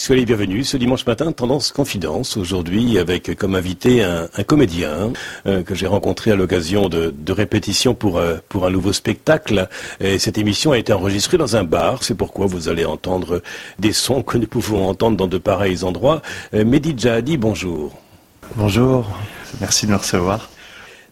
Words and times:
Soyez 0.00 0.20
les 0.20 0.26
bienvenus 0.26 0.66
ce 0.66 0.78
dimanche 0.78 1.04
matin, 1.04 1.30
Tendance 1.30 1.72
Confidence, 1.72 2.38
aujourd'hui 2.38 2.96
avec 2.96 3.36
comme 3.36 3.54
invité 3.54 4.02
un, 4.02 4.28
comédien 4.46 5.12
euh, 5.46 5.62
que 5.62 5.74
j'ai 5.74 5.86
rencontré 5.86 6.30
à 6.30 6.36
l'occasion 6.36 6.88
de, 6.88 7.12
répétitions 7.28 7.94
pour, 7.94 8.16
euh, 8.16 8.38
pour 8.48 8.64
un 8.64 8.70
nouveau 8.70 8.94
spectacle. 8.94 9.68
Et 10.00 10.18
cette 10.18 10.38
émission 10.38 10.72
a 10.72 10.78
été 10.78 10.94
enregistrée 10.94 11.36
dans 11.36 11.54
un 11.54 11.64
bar, 11.64 12.02
c'est 12.02 12.14
pourquoi 12.14 12.46
vous 12.46 12.70
allez 12.70 12.86
entendre 12.86 13.42
des 13.78 13.92
sons 13.92 14.22
que 14.22 14.38
nous 14.38 14.46
pouvons 14.46 14.88
entendre 14.88 15.18
dans 15.18 15.26
de 15.26 15.36
pareils 15.36 15.84
endroits. 15.84 16.22
Euh, 16.54 16.64
Mehdi 16.64 16.96
bonjour. 17.36 17.94
Bonjour, 18.56 19.06
merci 19.60 19.84
de 19.84 19.90
me 19.90 19.96
recevoir. 19.98 20.49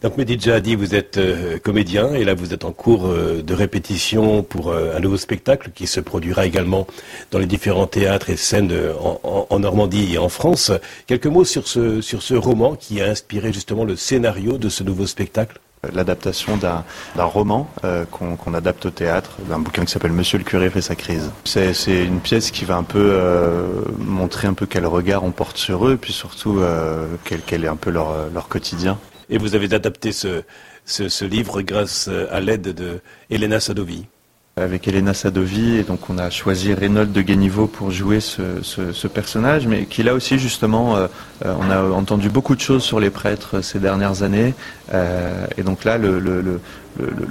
Donc 0.01 0.17
Mehdi 0.17 0.37
dit 0.37 0.77
vous 0.77 0.95
êtes 0.95 1.19
euh, 1.19 1.59
comédien 1.59 2.15
et 2.15 2.23
là 2.23 2.35
vous 2.35 2.55
êtes 2.55 2.65
en 2.65 2.71
cours 2.71 3.07
euh, 3.07 3.43
de 3.43 3.53
répétition 3.53 4.45
pour 4.45 4.69
euh, 4.69 4.97
un 4.97 5.01
nouveau 5.01 5.17
spectacle 5.17 5.73
qui 5.75 5.89
se 5.89 5.99
produira 5.99 6.47
également 6.47 6.87
dans 7.33 7.41
les 7.41 7.47
différents 7.47 7.89
théâtres 7.89 8.31
et 8.31 8.37
scènes 8.37 8.73
en, 9.01 9.59
Normandie 9.59 10.15
et 10.15 10.19
en 10.19 10.29
France. 10.29 10.71
Quelques 11.09 11.27
mots 11.27 11.45
sur 11.45 11.67
ce, 11.67 12.01
sur 12.01 12.23
ce 12.23 12.35
roman 12.35 12.77
qui 12.77 13.01
a 13.01 13.07
inspiré 13.07 13.53
justement 13.53 13.85
le 13.85 13.97
scénario 13.97 14.57
de 14.57 14.69
ce 14.69 14.85
nouveau 14.85 15.07
spectacle? 15.07 15.59
L'adaptation 15.93 16.57
d'un 16.57 16.85
roman 17.17 17.69
qu'on 18.11 18.55
adapte 18.55 18.87
au 18.87 18.91
théâtre, 18.91 19.37
d'un 19.49 19.59
bouquin 19.61 19.85
qui 19.85 19.93
s'appelle 19.93 20.13
Monsieur 20.13 20.39
le 20.39 20.45
curé 20.45 20.71
fait 20.71 20.81
sa 20.81 20.97
crise. 20.97 21.31
C'est 21.45 22.05
une 22.05 22.21
pièce 22.21 22.51
qui 22.51 22.65
va 22.65 22.77
un 22.77 22.83
peu 22.83 23.21
montrer 23.99 24.49
un 24.49 24.55
peu 24.55 24.67
quel 24.67 24.87
regard 24.87 25.23
on 25.25 25.31
porte 25.31 25.57
sur 25.57 25.87
eux, 25.87 25.97
puis 25.97 26.13
surtout 26.13 26.61
quel, 27.25 27.65
est 27.65 27.69
un 27.69 27.77
peu 27.77 27.91
leur, 27.91 28.13
leur 28.33 28.49
quotidien. 28.49 28.99
Et 29.31 29.39
vous 29.39 29.55
avez 29.55 29.75
adapté 29.75 30.13
ce, 30.13 30.43
ce, 30.85 31.25
livre 31.25 31.63
grâce 31.63 32.09
à 32.09 32.41
l'aide 32.41 32.75
de 32.75 33.01
Elena 33.31 33.61
Sadovi 33.61 34.07
avec 34.61 34.89
Elena 34.89 35.15
Sadovi 35.15 35.77
et 35.77 35.83
donc 35.83 36.11
on 36.11 36.19
a 36.19 36.31
choisi 36.31 36.75
Reynold 36.75 37.13
de 37.13 37.23
Guéniveau 37.23 37.67
pour 37.67 37.91
jouer 37.91 38.21
ce, 38.21 39.07
personnage, 39.09 39.67
mais 39.67 39.85
qui 39.85 40.03
là 40.03 40.15
aussi 40.15 40.39
justement, 40.39 40.97
euh, 40.97 41.07
euh, 41.45 41.55
on 41.59 41.71
a 41.71 41.83
entendu 41.83 42.29
beaucoup 42.29 42.55
de 42.55 42.61
choses 42.61 42.83
sur 42.83 43.01
les 43.01 43.11
prêtres 43.11 43.63
ces 43.63 43.79
dernières 43.79 44.23
années, 44.23 44.55
euh, 44.93 45.47
et 45.57 45.63
donc 45.63 45.85
là 45.85 45.99
le, 45.99 46.61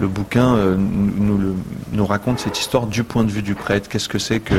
bouquin 0.07 0.55
nous, 0.77 2.05
raconte 2.05 2.39
cette 2.39 2.57
histoire 2.59 2.87
du 2.87 3.03
point 3.03 3.23
de 3.23 3.31
vue 3.31 3.41
du 3.41 3.53
prêtre. 3.53 3.89
Qu'est-ce 3.89 4.09
que 4.09 4.19
c'est 4.19 4.39
que, 4.39 4.55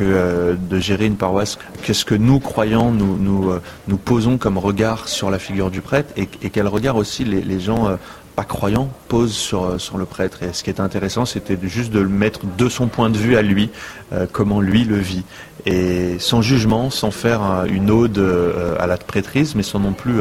de 0.00 0.78
gérer 0.78 1.06
une 1.06 1.16
paroisse? 1.16 1.58
Qu'est-ce 1.82 2.04
que 2.04 2.14
nous 2.14 2.40
croyants 2.40 2.90
nous, 2.90 3.98
posons 4.04 4.36
comme 4.36 4.58
regard 4.58 5.08
sur 5.08 5.30
la 5.30 5.38
figure 5.38 5.70
du 5.70 5.80
prêtre? 5.80 6.12
Et, 6.16 6.28
et 6.42 6.50
quel 6.50 6.66
regard 6.66 6.96
aussi 6.96 7.24
les 7.24 7.60
gens 7.60 7.96
pas 8.38 8.44
croyant 8.44 8.88
pose 9.08 9.32
sur, 9.32 9.64
euh, 9.64 9.78
sur 9.78 9.98
le 9.98 10.04
prêtre. 10.04 10.44
Et 10.44 10.52
ce 10.52 10.62
qui 10.62 10.70
est 10.70 10.78
intéressant, 10.78 11.24
c'était 11.24 11.58
juste 11.64 11.90
de 11.90 11.98
le 11.98 12.08
mettre 12.08 12.42
de 12.46 12.68
son 12.68 12.86
point 12.86 13.10
de 13.10 13.18
vue 13.18 13.36
à 13.36 13.42
lui, 13.42 13.68
euh, 14.12 14.26
comment 14.30 14.60
lui 14.60 14.84
le 14.84 14.94
vit. 14.94 15.24
Et 15.66 16.20
sans 16.20 16.40
jugement, 16.40 16.88
sans 16.88 17.10
faire 17.10 17.64
une 17.68 17.90
ode 17.90 18.18
euh, 18.18 18.76
à 18.78 18.86
la 18.86 18.96
prêtrise, 18.96 19.56
mais 19.56 19.64
sans 19.64 19.80
non 19.80 19.92
plus 19.92 20.20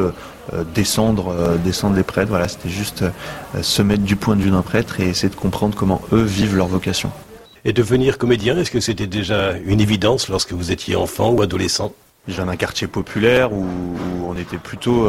descendre, 0.73 1.59
descendre 1.63 1.95
les 1.95 2.01
prêtres. 2.01 2.29
Voilà, 2.29 2.47
c'était 2.47 2.69
juste 2.69 3.05
se 3.61 3.81
mettre 3.83 4.01
du 4.01 4.15
point 4.15 4.35
de 4.35 4.41
vue 4.41 4.49
d'un 4.49 4.63
prêtre 4.63 4.99
et 4.99 5.09
essayer 5.09 5.29
de 5.29 5.35
comprendre 5.35 5.75
comment 5.75 6.01
eux 6.11 6.23
vivent 6.23 6.55
leur 6.55 6.67
vocation. 6.67 7.11
Et 7.65 7.73
devenir 7.73 8.17
comédien, 8.17 8.57
est-ce 8.57 8.71
que 8.71 8.79
c'était 8.79 9.05
déjà 9.05 9.53
une 9.63 9.79
évidence 9.79 10.27
lorsque 10.27 10.53
vous 10.53 10.71
étiez 10.71 10.95
enfant 10.95 11.29
ou 11.29 11.43
adolescent? 11.43 11.93
Je 12.27 12.33
viens 12.33 12.47
d'un 12.47 12.55
quartier 12.55 12.87
populaire 12.87 13.53
où, 13.53 13.67
on 14.27 14.35
était 14.35 14.57
plutôt 14.57 15.07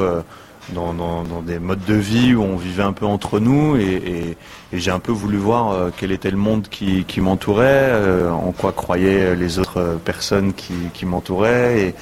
dans, 0.73 0.93
dans, 0.93 1.23
dans, 1.23 1.43
des 1.43 1.59
modes 1.59 1.85
de 1.87 1.95
vie 1.95 2.35
où 2.35 2.43
on 2.43 2.57
vivait 2.57 2.83
un 2.83 2.93
peu 2.93 3.07
entre 3.07 3.41
nous 3.41 3.77
et, 3.77 3.83
et, 3.83 4.37
et 4.73 4.81
j'ai 4.81 4.91
un 4.91 4.99
peu 4.99 5.13
voulu 5.13 5.37
voir 5.37 5.71
euh, 5.71 5.91
quel 5.97 6.13
était 6.13 6.31
le 6.31 6.37
monde 6.37 6.69
qui, 6.69 7.05
qui 7.05 7.21
m'entourait, 7.21 7.91
euh, 7.91 8.31
en 8.31 8.53
quoi 8.53 8.73
croyaient 8.73 9.35
les 9.35 9.59
autres 9.59 9.99
personnes 10.05 10.53
qui, 10.53 10.75
qui 10.95 11.07
m'entouraient 11.07 11.81
et, 11.81 11.95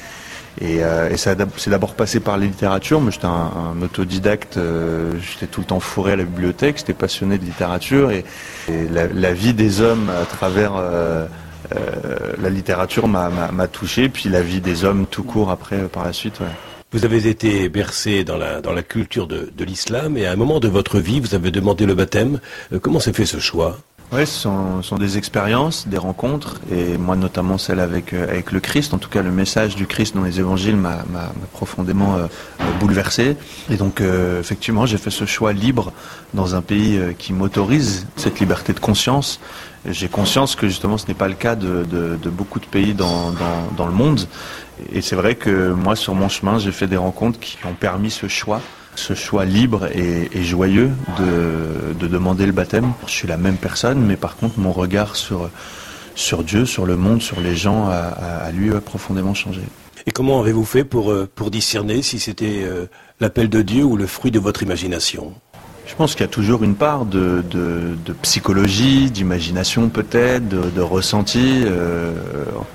et, 0.59 0.83
euh, 0.83 1.11
et 1.11 1.17
c'est 1.17 1.37
d'abord 1.69 1.95
passé 1.95 2.19
par 2.19 2.39
la 2.39 2.47
littérature. 2.47 3.01
Moi, 3.01 3.11
j'étais 3.11 3.27
un, 3.27 3.51
un, 3.79 3.83
autodidacte. 3.83 4.59
j'étais 5.21 5.47
tout 5.47 5.61
le 5.61 5.67
temps 5.67 5.81
fourré 5.81 6.13
à 6.13 6.17
la 6.17 6.25
bibliothèque. 6.25 6.79
J'étais 6.79 6.95
passionné 6.95 7.37
de 7.37 7.45
littérature 7.45 8.11
et, 8.11 8.25
la, 8.91 9.07
la, 9.07 9.35
vie 9.35 9.53
des 9.53 9.83
hommes 9.83 10.09
à 10.09 10.25
travers 10.25 10.73
la 12.41 12.49
littérature 12.49 13.07
m'a 13.07 13.69
touché. 13.69 14.09
Puis 14.09 14.31
la 14.31 14.41
vie 14.41 14.63
des 14.63 14.87
hommes 14.87 15.05
tout 15.05 15.25
court 15.25 15.51
après, 15.51 15.77
par 15.89 16.07
la 16.07 16.15
suite. 16.15 16.41
Ouais. 16.41 16.76
Vous 16.97 17.05
avez 17.05 17.29
été 17.29 17.69
bercé 17.69 18.25
dans 18.25 18.39
la, 18.39 18.83
culture 18.83 19.27
de, 19.27 19.53
de 19.55 19.65
l'islam 19.67 20.17
et 20.17 20.25
à 20.25 20.33
un 20.33 20.37
moment 20.37 20.61
de 20.61 20.69
votre 20.69 20.99
vie, 20.99 21.21
vous 21.21 21.35
avez 21.35 21.51
demandé 21.51 21.85
le 21.85 21.95
baptême. 21.95 22.41
Euh, 22.73 22.79
comment 22.79 23.01
s'est 23.01 23.13
fait 23.13 23.27
ce 23.27 23.39
choix? 23.39 23.77
Oui, 24.13 24.27
ce 24.27 24.49
sont, 24.83 24.97
des 24.99 25.19
expériences, 25.19 25.89
des 25.89 25.99
rencontres, 25.99 26.61
et 26.71 26.97
moi 26.97 27.17
notamment 27.17 27.59
celle 27.59 27.81
avec, 27.81 28.13
euh, 28.13 28.25
avec 28.25 28.53
le 28.53 28.61
Christ. 28.61 28.95
En 28.95 28.99
tout 28.99 29.09
cas, 29.09 29.23
le 29.23 29.31
message 29.31 29.75
du 29.75 29.87
Christ 29.87 30.15
dans 30.15 30.23
les 30.23 30.39
évangiles 30.39 30.77
m'a 30.77 31.05
profondément 31.53 32.17
euh, 32.17 32.27
bouleversé. 32.79 33.37
Et 33.71 33.77
donc, 33.77 34.01
effectivement, 34.41 34.87
j'ai 34.87 34.99
fait 34.99 35.11
ce 35.11 35.25
choix 35.25 35.53
libre 35.53 35.93
dans 36.35 36.55
un 36.55 36.63
pays 36.63 37.01
qui 37.19 37.33
m'autorise 37.33 38.07
cette 38.17 38.39
liberté 38.41 38.73
de 38.73 38.81
conscience. 38.81 39.41
J'ai 39.89 40.09
conscience 40.09 40.57
que 40.57 40.69
justement 40.69 40.99
ce 40.99 41.07
n'est 41.07 41.15
pas 41.15 41.29
le 41.29 41.35
cas 41.35 41.55
de, 41.57 42.17
beaucoup 42.27 42.61
de 42.61 42.67
pays 42.67 42.95
dans, 42.95 43.33
dans 43.77 43.87
le 43.87 43.93
monde. 43.93 44.27
Et 44.93 45.01
c'est 45.01 45.17
vrai 45.17 45.35
que 45.35 45.73
moi, 45.73 45.97
sur 45.97 46.15
mon 46.15 46.29
chemin, 46.29 46.59
j'ai 46.59 46.73
fait 46.73 46.87
des 46.87 46.97
rencontres 46.97 47.41
qui 47.41 47.57
ont 47.65 47.75
permis 47.75 48.11
ce 48.11 48.29
choix, 48.29 48.61
ce 48.97 49.15
choix 49.15 49.45
libre 49.45 49.87
et, 49.95 50.43
joyeux 50.43 50.91
de, 51.19 51.95
de, 51.99 52.07
demander 52.07 52.47
le 52.47 52.53
baptême. 52.53 52.93
Je 53.07 53.13
suis 53.13 53.29
la 53.29 53.37
même 53.37 53.57
personne, 53.57 54.01
mais 54.01 54.17
par 54.17 54.37
contre, 54.37 54.59
mon 54.59 54.73
regard 54.73 55.17
sur, 55.17 55.51
sur 56.17 56.43
Dieu, 56.43 56.67
sur 56.67 56.87
le 56.87 56.97
monde, 56.97 57.23
sur 57.23 57.41
les 57.41 57.55
gens, 57.55 57.89
a, 57.89 58.51
lui 58.51 58.75
a 58.75 58.81
profondément 58.81 59.35
changé. 59.35 59.61
Et 60.07 60.13
comment 60.13 60.41
avez-vous 60.41 60.65
fait 60.65 60.85
pour, 60.85 61.13
euh, 61.13 61.29
pour 61.33 61.51
discerner 61.51 62.01
si 62.03 62.19
c'était 62.19 62.63
euh, 62.63 62.87
l'appel 63.21 63.49
de 63.49 63.63
Dieu 63.63 63.85
ou 63.85 63.97
le 63.97 64.07
fruit 64.07 64.31
de 64.31 64.39
votre 64.39 64.63
imagination? 64.63 65.35
Je 65.87 65.95
pense 65.95 66.13
qu'il 66.13 66.23
y 66.23 66.25
a 66.25 66.29
toujours 66.29 66.65
une 66.65 66.75
part 66.75 67.05
de, 67.05 67.45
psychologie, 68.23 69.11
d'imagination 69.11 69.89
peut-être, 69.89 70.49
de, 70.49 70.81
ressenti. 70.81 71.63
Euh, 71.65 72.13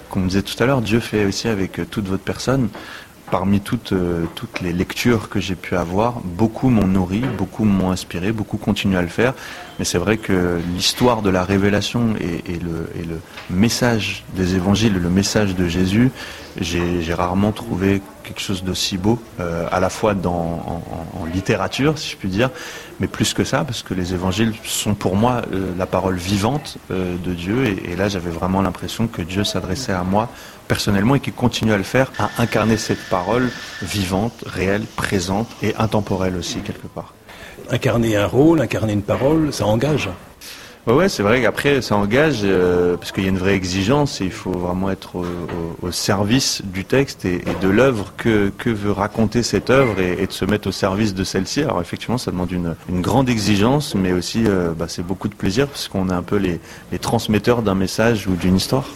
comme 0.10 0.24
on 0.24 0.28
disait 0.28 0.44
tout 0.44 0.62
à 0.64 0.66
l'heure, 0.66 0.82
Dieu 0.82 1.02
fait 1.02 1.26
aussi 1.26 1.50
avec 1.50 1.82
toute 1.90 2.08
votre 2.08 2.24
personne. 2.24 2.70
Parmi 3.32 3.62
toutes, 3.62 3.94
euh, 3.94 4.26
toutes 4.36 4.60
les 4.60 4.74
lectures 4.74 5.30
que 5.30 5.40
j'ai 5.40 5.56
pu 5.56 5.78
avoir, 5.78 6.20
beaucoup 6.20 6.70
m'ont 6.70 6.86
nourri, 6.86 7.22
beaucoup 7.38 7.64
m'ont 7.64 7.90
inspiré, 7.90 8.34
beaucoup 8.34 8.58
continuent 8.58 8.98
à 8.98 9.02
le 9.02 9.08
faire. 9.08 9.34
Mais 9.80 9.86
c'est 9.86 9.98
vrai 9.98 10.18
que 10.18 10.60
l'histoire 10.76 11.22
de 11.22 11.30
la 11.30 11.46
révélation 11.46 12.14
et, 12.20 12.60
le, 12.60 12.90
et, 13.00 13.06
le, 13.06 13.22
message 13.50 14.26
des 14.36 14.56
évangiles, 14.56 15.00
le 15.00 15.10
message 15.10 15.56
de 15.56 15.68
Jésus, 15.70 16.12
j'ai 16.60 17.14
rarement 17.14 17.52
trouvé 17.52 18.02
quelque 18.24 18.40
chose 18.40 18.64
d'aussi 18.64 18.98
beau, 18.98 19.20
euh, 19.40 19.68
à 19.72 19.80
la 19.80 19.90
fois 19.90 20.14
dans, 20.14 20.84
en, 21.20 21.26
littérature, 21.34 21.98
si 21.98 22.12
je 22.12 22.18
puis 22.18 22.30
dire, 22.30 22.50
mais 23.00 23.08
plus 23.08 23.34
que 23.34 23.44
ça, 23.44 23.64
parce 23.64 23.84
que 23.84 23.94
les 23.94 24.14
évangiles 24.14 24.54
sont 24.66 24.96
pour 24.96 25.16
moi 25.16 25.44
euh, 25.54 25.72
la 25.78 25.86
parole 25.86 26.16
vivante 26.16 26.78
euh, 26.92 27.16
de 27.24 27.34
Dieu, 27.34 27.66
et, 27.66 27.96
là 27.96 28.10
j'avais 28.10 28.30
vraiment 28.30 28.62
l'impression 28.62 29.08
que 29.08 29.22
Dieu 29.22 29.44
s'adressait 29.44 29.94
à 29.94 30.04
moi 30.04 30.30
personnellement 30.68 31.16
et 31.16 31.20
qu'il 31.20 31.34
continue 31.34 31.72
à 31.74 31.78
le 31.78 31.84
faire, 31.84 32.12
à 32.20 32.30
incarner 32.38 32.78
cette 32.78 33.04
parole 33.10 33.50
vivante, 33.82 34.44
réelle, 34.46 34.84
présente 34.96 35.48
et 35.64 35.74
intemporelle 35.78 36.36
aussi 36.36 36.60
quelque 36.60 36.88
part. 36.88 37.14
Incarner 37.70 38.18
un 38.18 38.28
rôle, 38.28 38.62
incarner 38.62 38.94
une 38.94 39.04
parole, 39.04 39.54
ça 39.54 39.66
engage. 39.66 40.10
Ouais, 40.88 41.10
c'est 41.10 41.22
vrai 41.22 41.44
qu'après 41.44 41.84
ça 41.84 41.96
engage 41.96 42.40
euh, 42.44 42.98
parce 42.98 43.12
qu'il 43.12 43.24
y 43.24 43.28
a 43.28 43.30
une 43.30 43.38
vraie 43.38 43.54
exigence 43.54 44.20
et 44.20 44.26
il 44.26 44.32
faut 44.32 44.52
vraiment 44.52 44.90
être 44.90 45.24
au, 45.82 45.92
service 45.92 46.64
du 46.66 46.86
texte 46.86 47.24
et, 47.26 47.44
de 47.62 47.70
l'œuvre 47.70 48.14
que, 48.18 48.52
que 48.58 48.72
veut 48.72 48.92
raconter 48.92 49.44
cette 49.44 49.70
œuvre 49.70 50.00
et, 50.00 50.26
de 50.26 50.32
se 50.32 50.44
mettre 50.44 50.70
au 50.70 50.72
service 50.72 51.14
de 51.14 51.24
celle-ci. 51.24 51.62
Alors 51.62 51.82
effectivement, 51.82 52.18
ça 52.18 52.32
demande 52.32 52.52
une, 52.52 52.76
grande 53.02 53.30
exigence, 53.30 53.94
mais 53.94 54.12
aussi 54.12 54.44
euh, 54.48 54.72
bah, 54.76 54.86
c'est 54.88 55.06
beaucoup 55.06 55.28
de 55.28 55.36
plaisir 55.36 55.68
parce 55.68 55.88
qu'on 55.88 56.10
est 56.10 56.14
un 56.14 56.24
peu 56.24 56.38
les, 56.38 56.60
les 56.92 57.00
transmetteurs 57.00 57.62
d'un 57.62 57.76
message 57.76 58.28
ou 58.28 58.36
d'une 58.36 58.56
histoire 58.56 58.88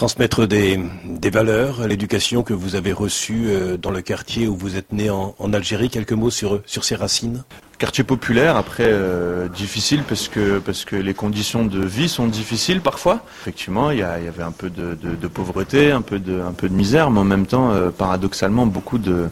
transmettre 0.00 0.46
des, 0.46 0.80
des 1.04 1.28
valeurs, 1.28 1.86
l'éducation 1.86 2.42
que 2.42 2.54
vous 2.54 2.74
avez 2.74 2.90
reçue 2.90 3.48
euh, 3.48 3.76
dans 3.76 3.90
le 3.90 4.00
quartier 4.00 4.48
où 4.48 4.56
vous 4.56 4.78
êtes 4.78 4.94
né 4.94 5.10
en, 5.10 5.52
Algérie. 5.52 5.90
Quelques 5.90 6.14
mots 6.14 6.30
sur, 6.30 6.62
sur 6.64 6.84
ces 6.84 6.94
racines 6.94 7.44
Quartier 7.76 8.02
populaire, 8.02 8.56
après 8.56 8.86
euh, 8.86 9.46
difficile 9.48 10.02
parce 10.08 10.28
que 10.28 10.58
parce 10.58 10.86
que 10.86 10.96
les 10.96 11.12
conditions 11.12 11.66
de 11.66 11.84
vie 11.84 12.08
sont 12.08 12.28
difficiles 12.28 12.80
parfois. 12.80 13.20
Effectivement, 13.42 13.90
il 13.90 13.98
y, 13.98 14.02
avait 14.02 14.42
un 14.42 14.52
peu 14.52 14.70
de, 14.70 15.28
pauvreté, 15.28 15.92
un 15.92 16.00
peu 16.00 16.18
de 16.18 16.40
un 16.40 16.52
peu 16.52 16.70
de 16.70 16.74
misère, 16.74 17.10
mais 17.10 17.20
en 17.20 17.24
même 17.24 17.46
temps, 17.46 17.70
euh, 17.70 17.90
paradoxalement, 17.90 18.64
beaucoup 18.64 18.96
de 18.96 19.28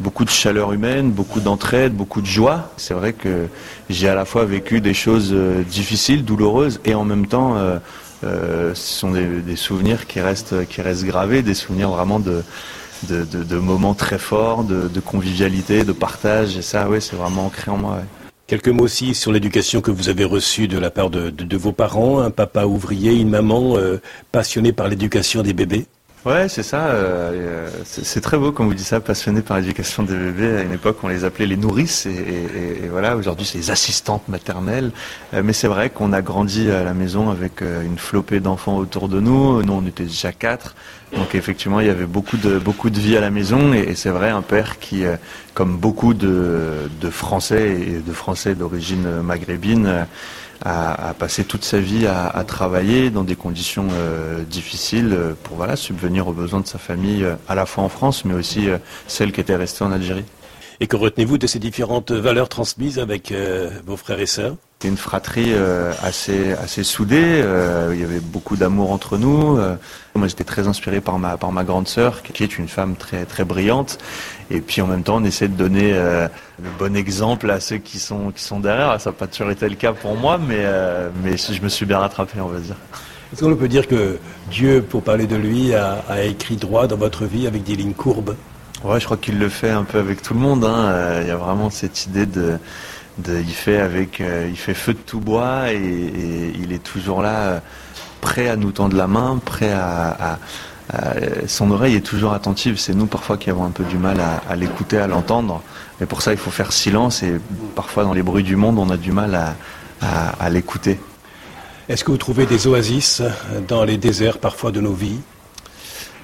beaucoup 0.00 0.24
de 0.24 0.30
chaleur 0.30 0.72
humaine, 0.72 1.10
beaucoup 1.10 1.40
d'entraide, 1.40 1.92
beaucoup 1.92 2.22
de 2.22 2.26
joie. 2.26 2.70
C'est 2.78 2.94
vrai 2.94 3.12
que 3.12 3.48
j'ai 3.90 4.08
à 4.08 4.14
la 4.14 4.24
fois 4.24 4.46
vécu 4.46 4.80
des 4.80 4.94
choses 4.94 5.34
difficiles, 5.68 6.24
douloureuses, 6.24 6.80
et 6.86 6.94
en 6.94 7.04
même 7.04 7.26
temps 7.26 7.56
ce 8.22 8.72
sont 8.74 9.12
des, 9.12 9.56
souvenirs 9.56 10.06
qui 10.06 10.20
restent, 10.20 10.66
qui 10.66 10.82
restent 10.82 11.04
gravés, 11.04 11.42
des 11.42 11.54
souvenirs 11.54 11.90
vraiment 11.90 12.18
de, 12.18 12.42
de, 13.08 13.56
moments 13.56 13.94
très 13.94 14.18
forts, 14.18 14.64
de, 14.64 15.00
convivialité, 15.00 15.84
de 15.84 15.92
partage. 15.92 16.56
Et 16.56 16.62
ça, 16.62 16.88
oui, 16.88 17.00
c'est 17.00 17.16
vraiment 17.16 17.46
ancré 17.46 17.70
en 17.70 17.76
moi. 17.76 17.98
Quelques 18.46 18.68
mots 18.68 18.84
aussi 18.84 19.14
sur 19.14 19.32
l'éducation 19.32 19.80
que 19.80 19.90
vous 19.90 20.08
avez 20.08 20.24
reçue 20.24 20.68
de 20.68 20.78
la 20.78 20.90
part 20.90 21.10
de, 21.10 21.56
vos 21.56 21.72
parents, 21.72 22.20
un 22.20 22.30
papa 22.30 22.64
ouvrier, 22.64 23.12
une 23.14 23.30
maman 23.30 23.76
euh, 23.76 24.00
passionnée 24.30 24.72
par 24.72 24.88
l'éducation 24.88 25.42
des 25.42 25.52
bébés. 25.52 25.86
Ouais, 26.26 26.48
c'est 26.48 26.64
ça. 26.64 26.88
Euh, 26.88 27.70
c'est 27.84 28.20
très 28.20 28.36
beau 28.36 28.50
quand 28.50 28.64
vous 28.64 28.74
dites 28.74 28.84
ça, 28.84 28.98
passionné 28.98 29.42
par 29.42 29.58
l'éducation 29.58 30.02
des 30.02 30.16
bébés. 30.16 30.56
À 30.56 30.62
une 30.62 30.72
époque, 30.72 30.98
on 31.04 31.06
les 31.08 31.22
appelait 31.22 31.46
les 31.46 31.56
nourrices, 31.56 32.06
et, 32.06 32.88
voilà. 32.90 33.16
Aujourd'hui, 33.16 33.46
c'est 33.46 33.58
les 33.58 33.70
assistantes 33.70 34.26
maternelles. 34.26 34.90
Euh, 35.34 35.42
mais 35.44 35.52
c'est 35.52 35.68
vrai 35.68 35.88
qu'on 35.88 36.12
a 36.12 36.22
grandi 36.22 36.68
à 36.68 36.82
la 36.82 36.94
maison 36.94 37.30
avec 37.30 37.62
euh, 37.62 37.80
une 37.84 37.96
flopée 37.96 38.40
d'enfants 38.40 38.76
autour 38.76 39.08
de 39.08 39.20
nous. 39.20 39.62
Nous, 39.62 39.72
on 39.72 39.86
était 39.86 40.02
déjà 40.02 40.32
quatre. 40.32 40.74
Donc 41.16 41.36
effectivement, 41.36 41.78
il 41.78 41.86
y 41.86 41.90
avait 41.90 42.06
beaucoup 42.06 42.36
de 42.36 42.58
beaucoup 42.58 42.90
de 42.90 42.98
vie 42.98 43.16
à 43.16 43.20
la 43.20 43.30
maison, 43.30 43.72
et, 43.72 43.94
c'est 43.94 44.10
vrai 44.10 44.30
un 44.30 44.42
père 44.42 44.80
qui, 44.80 45.04
comme 45.54 45.76
beaucoup 45.76 46.12
de, 46.12 46.90
de 47.00 47.10
Français 47.10 47.70
et 47.70 48.00
de 48.04 48.12
Français 48.12 48.56
d'origine 48.56 49.22
maghrébine 49.22 50.06
a, 50.64 51.14
passé 51.14 51.44
toute 51.44 51.64
sa 51.64 51.78
vie 51.78 52.06
à, 52.06 52.44
travailler 52.44 53.10
dans 53.10 53.24
des 53.24 53.36
conditions 53.36 53.88
euh, 53.92 54.42
difficiles 54.44 55.12
euh, 55.12 55.34
pour 55.42 55.56
voilà, 55.56 55.76
subvenir 55.76 56.28
aux 56.28 56.32
besoins 56.32 56.60
de 56.60 56.66
sa 56.66 56.78
famille, 56.78 57.24
euh, 57.24 57.34
à 57.48 57.54
la 57.54 57.66
fois 57.66 57.84
en 57.84 57.88
France, 57.88 58.24
mais 58.24 58.34
aussi 58.34 58.68
celle 59.06 59.32
qui 59.32 59.40
était 59.40 59.56
restée 59.56 59.84
en 59.84 59.92
Algérie. 59.92 60.24
Et 60.78 60.86
que 60.86 60.96
retenez-vous 60.96 61.38
de 61.38 61.46
ces 61.46 61.58
différentes 61.58 62.12
valeurs 62.12 62.50
transmises 62.50 62.98
avec 62.98 63.32
vos 63.86 63.96
frères 63.96 64.20
et 64.20 64.26
sœurs? 64.26 64.56
C'était 64.78 64.88
une 64.88 64.98
fratrie 64.98 65.54
assez, 66.02 66.52
assez 66.52 66.84
soudée, 66.84 67.42
il 67.92 67.98
y 67.98 68.04
avait 68.04 68.20
beaucoup 68.20 68.56
d'amour 68.56 68.92
entre 68.92 69.16
nous. 69.16 69.56
moi 70.14 70.28
j'étais 70.28 70.44
très 70.44 70.68
inspiré 70.68 71.00
par 71.00 71.18
ma, 71.18 71.38
par 71.38 71.50
ma 71.50 71.64
grande 71.64 71.88
sœur, 71.88 72.22
qui 72.22 72.42
est 72.42 72.58
une 72.58 72.68
femme 72.68 72.94
très, 72.94 73.24
très 73.24 73.46
brillante. 73.46 73.96
Et 74.50 74.60
puis 74.60 74.80
en 74.80 74.86
même 74.86 75.02
temps 75.02 75.16
on 75.16 75.24
essaie 75.24 75.48
de 75.48 75.56
donner 75.56 75.92
le 76.62 76.70
bon 76.78 76.96
exemple 76.96 77.50
à 77.50 77.60
ceux 77.60 77.78
qui 77.78 77.98
sont, 77.98 78.30
qui 78.30 78.42
sont 78.42 78.60
derrière. 78.60 79.00
Ça 79.00 79.10
n'a 79.10 79.16
pas 79.16 79.26
toujours 79.26 79.50
été 79.50 79.68
le 79.68 79.74
cas 79.74 79.92
pour 79.92 80.16
moi, 80.16 80.38
mais, 80.38 80.60
euh, 80.60 81.10
mais 81.22 81.36
je 81.36 81.62
me 81.62 81.68
suis 81.68 81.86
bien 81.86 81.98
rattrapé, 81.98 82.40
on 82.40 82.48
va 82.48 82.58
dire. 82.58 82.76
Est-ce 83.32 83.44
qu'on 83.44 83.54
peut 83.56 83.68
dire 83.68 83.86
que 83.88 84.18
Dieu, 84.50 84.82
pour 84.88 85.02
parler 85.02 85.26
de 85.26 85.36
lui, 85.36 85.74
a, 85.74 86.02
écrit 86.24 86.56
droit 86.56 86.86
dans 86.86 86.96
votre 86.96 87.24
vie 87.24 87.46
avec 87.46 87.64
des 87.64 87.76
lignes 87.76 87.92
courbes? 87.92 88.36
Ouais, 88.84 89.00
je 89.00 89.04
crois 89.04 89.16
qu'il 89.16 89.38
le 89.38 89.48
fait 89.48 89.70
un 89.70 89.84
peu 89.84 89.98
avec 89.98 90.22
tout 90.22 90.34
le 90.34 90.40
monde. 90.40 90.64
Hein. 90.64 90.86
Euh, 90.86 91.20
il 91.22 91.28
y 91.28 91.30
a 91.30 91.36
vraiment 91.36 91.70
cette 91.70 92.06
idée 92.06 92.26
de, 92.26 92.58
de 93.18 93.38
il 93.38 93.52
fait 93.52 93.78
avec, 93.78 94.20
euh, 94.20 94.46
il 94.48 94.56
fait 94.56 94.74
feu 94.74 94.94
de 94.94 94.98
tout 94.98 95.20
bois 95.20 95.72
et, 95.72 96.52
il 96.58 96.72
est 96.72 96.82
toujours 96.82 97.20
là, 97.20 97.60
prêt 98.20 98.48
à 98.48 98.56
nous 98.56 98.72
tendre 98.72 98.96
la 98.96 99.08
main, 99.08 99.40
prêt 99.44 99.72
à, 99.72 100.38
son 101.46 101.70
oreille 101.70 101.96
est 101.96 102.06
toujours 102.06 102.32
attentive. 102.32 102.78
C'est 102.78 102.94
nous 102.94 103.06
parfois 103.06 103.36
qui 103.36 103.50
avons 103.50 103.64
un 103.64 103.70
peu 103.70 103.84
du 103.84 103.98
mal 103.98 104.20
à, 104.20 104.42
à 104.48 104.56
l'écouter, 104.56 104.98
à 104.98 105.06
l'entendre. 105.06 105.62
Mais 106.00 106.06
pour 106.06 106.22
ça, 106.22 106.32
il 106.32 106.38
faut 106.38 106.50
faire 106.50 106.72
silence 106.72 107.22
et 107.22 107.40
parfois 107.74 108.04
dans 108.04 108.12
les 108.12 108.22
bruits 108.22 108.42
du 108.42 108.56
monde, 108.56 108.78
on 108.78 108.90
a 108.90 108.96
du 108.96 109.12
mal 109.12 109.34
à, 110.00 110.50
l'écouter. 110.50 110.98
Est-ce 111.88 112.04
que 112.04 112.10
vous 112.10 112.18
trouvez 112.18 112.46
des 112.46 112.66
oasis 112.66 113.22
dans 113.66 113.84
les 113.84 113.96
déserts 113.96 114.38
parfois 114.38 114.72
de 114.72 114.80
nos 114.80 114.92
vies? 114.92 115.20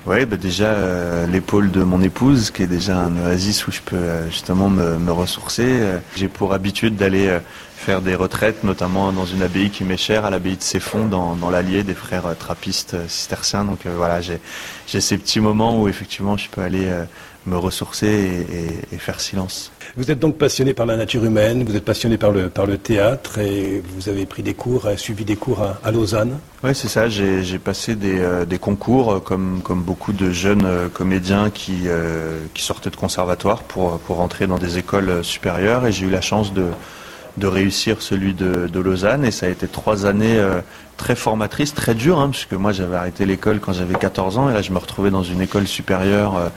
Oui, 0.04 0.26
bah 0.26 0.36
déjà 0.36 0.64
euh, 0.64 1.26
l'épaule 1.28 1.70
de 1.70 1.84
mon 1.84 2.02
épouse, 2.02 2.50
qui 2.50 2.64
est 2.64 2.66
déjà 2.66 2.98
un 2.98 3.16
oasis 3.16 3.68
où 3.68 3.70
je 3.70 3.80
peux 3.80 3.94
euh, 3.94 4.28
justement 4.30 4.68
me, 4.68 5.12
ressourcer. 5.12 5.64
Euh, 5.64 5.98
j'ai 6.16 6.26
pour 6.26 6.52
habitude 6.54 6.96
d'aller 6.96 7.38
faire 7.82 8.00
des 8.00 8.14
retraites, 8.14 8.64
notamment 8.64 9.12
dans 9.12 9.26
une 9.26 9.42
abbaye 9.42 9.70
qui 9.70 9.84
m'est 9.84 9.96
chère, 9.96 10.24
à 10.24 10.30
l'abbaye 10.30 10.56
de 10.56 10.62
Séfon, 10.62 11.06
dans, 11.06 11.34
dans 11.34 11.50
l'Allier 11.50 11.82
des 11.82 11.94
frères 11.94 12.24
trappistes 12.38 12.96
cisterciens. 13.08 13.64
Donc 13.64 13.80
voilà, 13.86 14.20
j'ai 14.20 15.00
ces 15.00 15.18
petits 15.18 15.40
moments 15.40 15.80
où 15.80 15.88
effectivement 15.88 16.36
je 16.36 16.48
peux 16.48 16.62
aller 16.62 16.88
me 17.46 17.56
ressourcer 17.56 18.46
et, 18.92 18.98
faire 18.98 19.20
silence. 19.20 19.72
Vous 19.96 20.10
êtes 20.10 20.18
donc 20.18 20.38
passionné 20.38 20.74
par 20.74 20.86
la 20.86 20.96
nature 20.96 21.24
humaine, 21.24 21.64
vous 21.64 21.74
êtes 21.74 21.84
passionné 21.84 22.16
par 22.16 22.30
le, 22.30 22.48
par 22.48 22.66
le 22.66 22.78
théâtre 22.78 23.38
et 23.38 23.82
vous 23.94 24.08
avez 24.08 24.26
pris 24.26 24.42
des 24.42 24.54
cours, 24.54 24.88
suivi 24.96 25.24
des 25.24 25.36
cours 25.36 25.62
à, 25.82 25.90
Lausanne 25.90 26.38
Oui, 26.62 26.70
c'est 26.74 26.88
ça. 26.88 27.08
J'ai 27.08 27.58
passé 27.58 27.96
des, 27.96 28.20
euh, 28.20 28.44
des, 28.44 28.58
concours 28.58 29.12
euh, 29.12 29.20
comme, 29.20 29.60
comme 29.62 29.82
beaucoup 29.82 30.12
de 30.12 30.30
jeunes 30.30 30.64
euh, 30.64 30.88
comédiens 30.88 31.50
qui, 31.50 31.86
qui 32.54 32.62
sortaient 32.62 32.90
de 32.90 32.96
conservatoire 32.96 33.62
pour, 33.62 33.98
pour 33.98 34.20
entrer 34.20 34.46
dans 34.46 34.58
des 34.58 34.78
écoles 34.78 35.24
supérieures 35.24 35.86
et 35.86 35.92
j'ai 35.92 36.06
eu 36.06 36.10
la 36.10 36.20
chance 36.20 36.52
de, 36.52 36.66
de 37.36 37.46
réussir 37.46 38.02
celui 38.02 38.34
de, 38.34 38.68
de, 38.68 38.80
Lausanne 38.80 39.24
et 39.24 39.30
ça 39.30 39.46
a 39.46 39.48
été 39.48 39.66
trois 39.66 40.06
années 40.06 40.38
très 40.96 41.14
formatrices, 41.14 41.72
très 41.74 41.94
dures, 41.94 42.20
hein, 42.20 42.28
puisque 42.30 42.52
moi 42.52 42.72
j'avais 42.72 42.96
arrêté 42.96 43.24
l'école 43.24 43.58
quand 43.58 43.72
j'avais 43.72 43.94
14 43.94 44.38
ans 44.38 44.50
et 44.50 44.52
là 44.52 44.60
je 44.60 44.70
me 44.70 44.78
retrouvais 44.78 45.10
dans 45.10 45.22
une 45.22 45.40
école 45.40 45.66
supérieure 45.66 46.52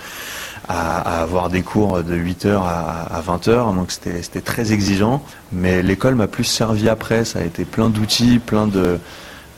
à, 0.68 1.22
avoir 1.22 1.50
des 1.50 1.62
cours 1.62 2.04
de 2.04 2.16
8h 2.16 2.62
à, 2.64 3.22
20h, 3.26 3.76
donc 3.76 3.92
c'était 3.92 4.42
très 4.42 4.72
exigeant. 4.72 5.24
Mais 5.52 5.82
l'école 5.82 6.16
m'a 6.16 6.28
plus 6.28 6.44
servi 6.44 6.90
après, 6.90 7.26
ça 7.26 7.40
a 7.40 7.44
été 7.44 7.66
plein 7.66 7.90
d'outils, 7.90 8.40
plein 8.40 8.68
de... 8.68 9.00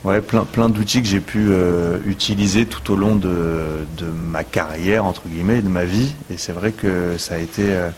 Ouais, 0.04 0.22
plein, 0.22 0.46
plein 0.46 0.70
d'outils 0.70 1.02
que 1.02 1.08
j'ai 1.08 1.20
pu 1.20 1.48
euh, 1.50 1.98
utiliser 2.06 2.66
tout 2.66 2.94
au 2.94 2.96
long 2.96 3.16
de, 3.16 3.66
de, 3.98 4.06
ma 4.06 4.44
carrière, 4.44 5.04
entre 5.04 5.24
guillemets, 5.28 5.62
de 5.62 5.68
ma 5.68 5.86
vie. 5.86 6.14
Et 6.32 6.38
c'est 6.38 6.54
vrai 6.54 6.72
que 6.72 7.18
ça 7.18 7.36
a 7.36 7.38
été 7.40 7.64
euh, 7.66 7.90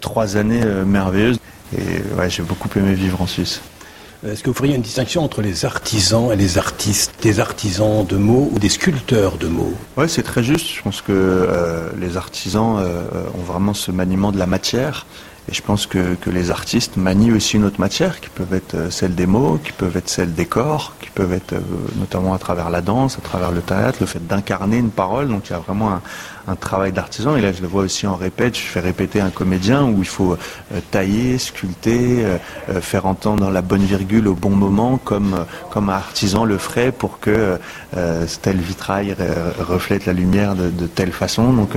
trois 0.00 0.36
années 0.36 0.62
euh, 0.64 0.84
merveilleuses. 0.84 1.38
Et 1.76 2.02
ouais, 2.18 2.28
j'ai 2.28 2.42
beaucoup 2.42 2.68
aimé 2.76 2.94
vivre 2.94 3.20
en 3.22 3.26
Suisse. 3.26 3.60
Est-ce 4.26 4.42
que 4.42 4.50
vous 4.50 4.54
feriez 4.54 4.74
une 4.74 4.82
distinction 4.82 5.24
entre 5.24 5.40
les 5.40 5.64
artisans 5.64 6.30
et 6.30 6.36
les 6.36 6.58
artistes, 6.58 7.14
des 7.22 7.40
artisans 7.40 8.04
de 8.04 8.16
mots 8.16 8.50
ou 8.52 8.58
des 8.58 8.68
sculpteurs 8.68 9.38
de 9.38 9.46
mots? 9.46 9.72
Oui, 9.96 10.10
c'est 10.10 10.22
très 10.22 10.42
juste. 10.42 10.66
Je 10.68 10.82
pense 10.82 11.00
que 11.00 11.12
euh, 11.12 11.88
les 11.98 12.18
artisans 12.18 12.76
euh, 12.78 13.02
ont 13.34 13.42
vraiment 13.42 13.72
ce 13.72 13.90
maniement 13.90 14.30
de 14.30 14.38
la 14.38 14.46
matière. 14.46 15.06
Et 15.48 15.54
je 15.54 15.62
pense 15.62 15.86
que, 15.86 16.16
les 16.26 16.50
artistes 16.50 16.96
manient 16.96 17.32
aussi 17.32 17.56
une 17.56 17.64
autre 17.64 17.80
matière, 17.80 18.20
qui 18.20 18.28
peuvent 18.28 18.54
être 18.54 18.74
euh, 18.74 18.90
celle 18.90 19.14
des 19.14 19.26
mots, 19.26 19.58
qui 19.62 19.72
peuvent 19.72 19.96
être 19.96 20.08
celle 20.08 20.32
des 20.34 20.46
corps, 20.46 20.94
qui 21.00 21.10
peuvent 21.10 21.32
être 21.32 21.54
notamment 21.96 22.34
à 22.34 22.38
travers 22.38 22.70
la 22.70 22.80
danse, 22.80 23.18
à 23.18 23.20
travers 23.20 23.50
le 23.50 23.60
théâtre, 23.60 23.98
le 24.00 24.06
fait 24.06 24.24
d'incarner 24.26 24.78
une 24.78 24.90
parole. 24.90 25.28
Donc 25.28 25.48
il 25.48 25.52
y 25.52 25.56
a 25.56 25.58
vraiment 25.58 26.00
un, 26.46 26.56
travail 26.56 26.90
d'artisan. 26.92 27.36
Et 27.36 27.40
là, 27.40 27.52
je 27.52 27.62
le 27.62 27.68
vois 27.68 27.82
aussi 27.82 28.06
en 28.06 28.16
répète. 28.16 28.56
Je 28.56 28.62
fais 28.62 28.80
répéter 28.80 29.20
un 29.20 29.30
comédien 29.30 29.84
où 29.84 29.98
il 29.98 30.08
faut 30.08 30.32
euh, 30.32 30.80
tailler, 30.90 31.38
sculpter, 31.38 32.24
euh, 32.24 32.38
euh, 32.68 32.80
faire 32.80 33.06
entendre 33.06 33.50
la 33.50 33.62
bonne 33.62 33.84
virgule 33.84 34.26
au 34.26 34.34
bon 34.34 34.50
moment, 34.50 34.98
comme 34.98 35.44
un 35.76 35.88
artisan 35.88 36.44
le 36.44 36.58
ferait 36.58 36.92
pour 36.92 37.20
que 37.20 37.58
tel 38.42 38.58
vitrail 38.58 39.16
reflète 39.58 40.06
la 40.06 40.12
lumière 40.12 40.54
de, 40.54 40.86
telle 40.86 41.12
façon. 41.12 41.52
Donc, 41.52 41.70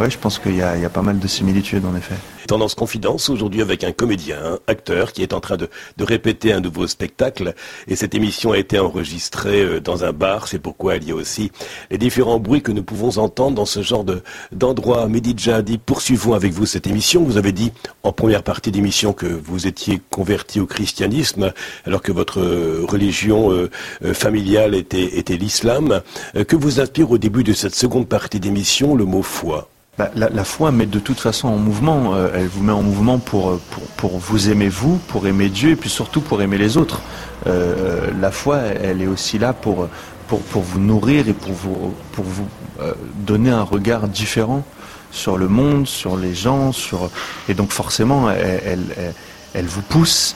ouais, 0.00 0.10
je 0.10 0.18
pense 0.18 0.38
qu'il 0.38 0.56
y 0.56 0.62
a 0.62 0.90
pas 0.90 1.02
mal 1.02 1.18
de 1.18 1.28
similitudes 1.28 1.84
en 1.84 1.96
effet. 1.96 2.16
Tendance 2.46 2.74
Confidence 2.74 3.30
aujourd'hui 3.30 3.62
avec 3.62 3.84
un 3.84 3.92
comédien, 3.92 4.38
un 4.44 4.58
acteur 4.66 5.12
qui 5.12 5.22
est 5.22 5.32
en 5.32 5.40
train 5.40 5.56
de, 5.56 5.68
de, 5.96 6.04
répéter 6.04 6.52
un 6.52 6.60
nouveau 6.60 6.86
spectacle. 6.86 7.54
Et 7.88 7.96
cette 7.96 8.14
émission 8.14 8.52
a 8.52 8.58
été 8.58 8.78
enregistrée 8.78 9.80
dans 9.80 10.04
un 10.04 10.12
bar. 10.12 10.48
C'est 10.48 10.58
pourquoi 10.58 10.96
il 10.96 11.08
y 11.08 11.12
a 11.12 11.14
aussi 11.14 11.50
les 11.90 11.98
différents 11.98 12.38
bruits 12.38 12.62
que 12.62 12.72
nous 12.72 12.82
pouvons 12.82 13.18
entendre 13.18 13.56
dans 13.56 13.66
ce 13.66 13.82
genre 13.82 14.04
d'endroit. 14.52 15.08
Medidja 15.08 15.62
dit 15.62 15.78
poursuivons 15.78 16.34
avec 16.34 16.52
vous 16.52 16.66
cette 16.66 16.86
émission. 16.86 17.22
Vous 17.22 17.36
avez 17.36 17.52
dit 17.52 17.72
en 18.02 18.12
première 18.12 18.42
partie 18.42 18.70
d'émission 18.70 19.12
que 19.12 19.26
vous 19.26 19.66
étiez 19.66 20.00
converti 20.10 20.60
au 20.60 20.66
christianisme 20.66 21.52
alors 21.84 22.02
que 22.02 22.12
votre 22.12 22.40
religion 22.84 23.52
euh, 23.52 23.70
euh, 24.04 24.14
familiale 24.14 24.74
était, 24.74 25.18
était 25.18 25.36
l'islam. 25.36 26.02
Euh, 26.36 26.44
que 26.44 26.56
vous 26.56 26.80
inspire 26.80 27.10
au 27.10 27.18
début 27.18 27.44
de 27.44 27.52
cette 27.52 27.74
seconde 27.74 28.08
partie 28.08 28.40
d'émission 28.40 28.94
le 28.94 29.04
mot 29.04 29.22
foi? 29.22 29.68
Bah, 29.98 30.10
la, 30.14 30.44
foi 30.44 30.72
met 30.72 30.86
de 30.86 30.98
toute 30.98 31.20
façon 31.20 31.48
en 31.48 31.56
mouvement. 31.56 32.14
elle 32.34 32.48
vous 32.48 32.62
met 32.62 32.72
en 32.72 32.82
mouvement 32.82 33.18
pour, 33.18 33.58
pour, 33.70 33.82
pour, 33.96 34.18
vous 34.18 34.50
aimer 34.50 34.68
vous, 34.68 34.98
pour 35.08 35.26
aimer 35.26 35.48
Dieu 35.48 35.70
et 35.70 35.76
puis 35.76 35.90
surtout 35.90 36.20
pour 36.20 36.42
aimer 36.42 36.58
les 36.58 36.76
autres. 36.76 37.00
la 37.46 38.30
foi, 38.32 38.58
elle 38.58 39.02
est 39.02 39.06
aussi 39.06 39.38
là 39.38 39.52
pour, 39.52 39.88
pour, 40.28 40.40
pour 40.40 40.62
vous 40.62 40.80
nourrir 40.80 41.28
et 41.28 41.32
pour 41.32 41.52
vous, 41.52 41.94
pour 42.12 42.24
vous 42.24 42.48
euh, 42.80 42.92
donner 43.18 43.50
un 43.50 43.62
regard 43.62 44.08
différent 44.08 44.64
sur 45.12 45.38
le 45.38 45.48
monde, 45.48 45.86
sur 45.86 46.16
les 46.16 46.34
gens, 46.34 46.72
sur 46.72 47.08
et 47.48 47.54
donc 47.54 47.70
forcément 47.70 48.30
elle, 48.30 49.14
elle, 49.54 49.66
vous 49.66 49.82
pousse 49.82 50.34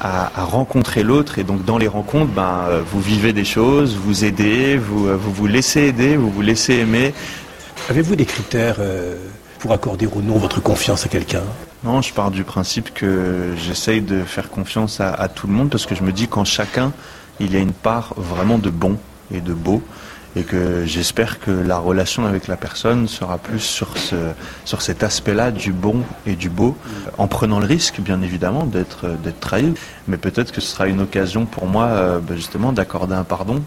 à, 0.00 0.30
rencontrer 0.44 1.02
l'autre 1.02 1.38
et 1.38 1.44
donc 1.44 1.64
dans 1.64 1.78
les 1.78 1.88
rencontres, 1.88 2.32
ben, 2.32 2.64
euh, 2.68 2.82
vous 2.86 3.00
vivez 3.00 3.32
des 3.32 3.46
choses, 3.46 3.96
vous 3.96 4.24
aidez, 4.24 4.76
vous, 4.76 5.08
euh, 5.08 5.16
vous 5.16 5.32
vous 5.32 5.46
laissez 5.46 5.82
aider, 5.82 6.16
vous 6.16 6.30
vous 6.30 6.42
laissez 6.42 6.74
aimer. 6.74 7.14
Avez-vous 7.88 8.16
des 8.16 8.26
critères 8.26 8.76
pour 9.60 9.72
accorder 9.72 10.06
ou 10.06 10.20
non 10.20 10.36
votre 10.36 10.60
confiance 10.60 11.06
à 11.06 11.08
quelqu'un? 11.08 11.42
Non, 11.84 12.02
je 12.02 12.12
pars 12.12 12.30
du 12.30 12.44
principe 12.44 12.92
que 12.92 13.54
j'essaye 13.56 14.02
de 14.02 14.24
faire 14.24 14.50
confiance 14.50 15.00
à, 15.00 15.28
tout 15.28 15.46
le 15.46 15.54
monde 15.54 15.70
parce 15.70 15.86
que 15.86 15.94
je 15.94 16.02
me 16.02 16.12
dis 16.12 16.28
qu'en 16.28 16.44
chacun, 16.44 16.92
il 17.40 17.52
y 17.52 17.56
a 17.56 17.60
une 17.60 17.72
part 17.72 18.12
vraiment 18.16 18.58
de 18.58 18.68
bon 18.68 18.98
et 19.32 19.40
de 19.40 19.54
beau 19.54 19.82
et 20.36 20.42
que 20.42 20.84
j'espère 20.84 21.40
que 21.40 21.50
la 21.50 21.78
relation 21.78 22.26
avec 22.26 22.46
la 22.46 22.56
personne 22.56 23.08
sera 23.08 23.38
plus 23.38 23.60
sur, 23.60 23.96
ce, 23.96 24.16
sur 24.66 24.82
cet 24.82 25.02
aspect-là 25.02 25.50
du 25.50 25.72
bon 25.72 26.02
et 26.26 26.36
du 26.36 26.50
beau, 26.50 26.76
en 27.16 27.26
prenant 27.26 27.58
le 27.58 27.66
risque, 27.66 28.00
bien 28.00 28.20
évidemment, 28.20 28.64
d'être 28.64 29.08
d'être 29.22 29.40
trahi, 29.40 29.72
mais 30.06 30.18
peut-être 30.18 30.52
que 30.52 30.60
ce 30.60 30.68
sera 30.68 30.86
une 30.88 31.00
occasion 31.00 31.46
pour 31.46 31.66
moi, 31.66 31.84
euh, 31.86 32.18
ben, 32.20 32.36
justement, 32.36 32.72
d'accorder 32.72 33.14
un 33.14 33.24
pardon. 33.24 33.62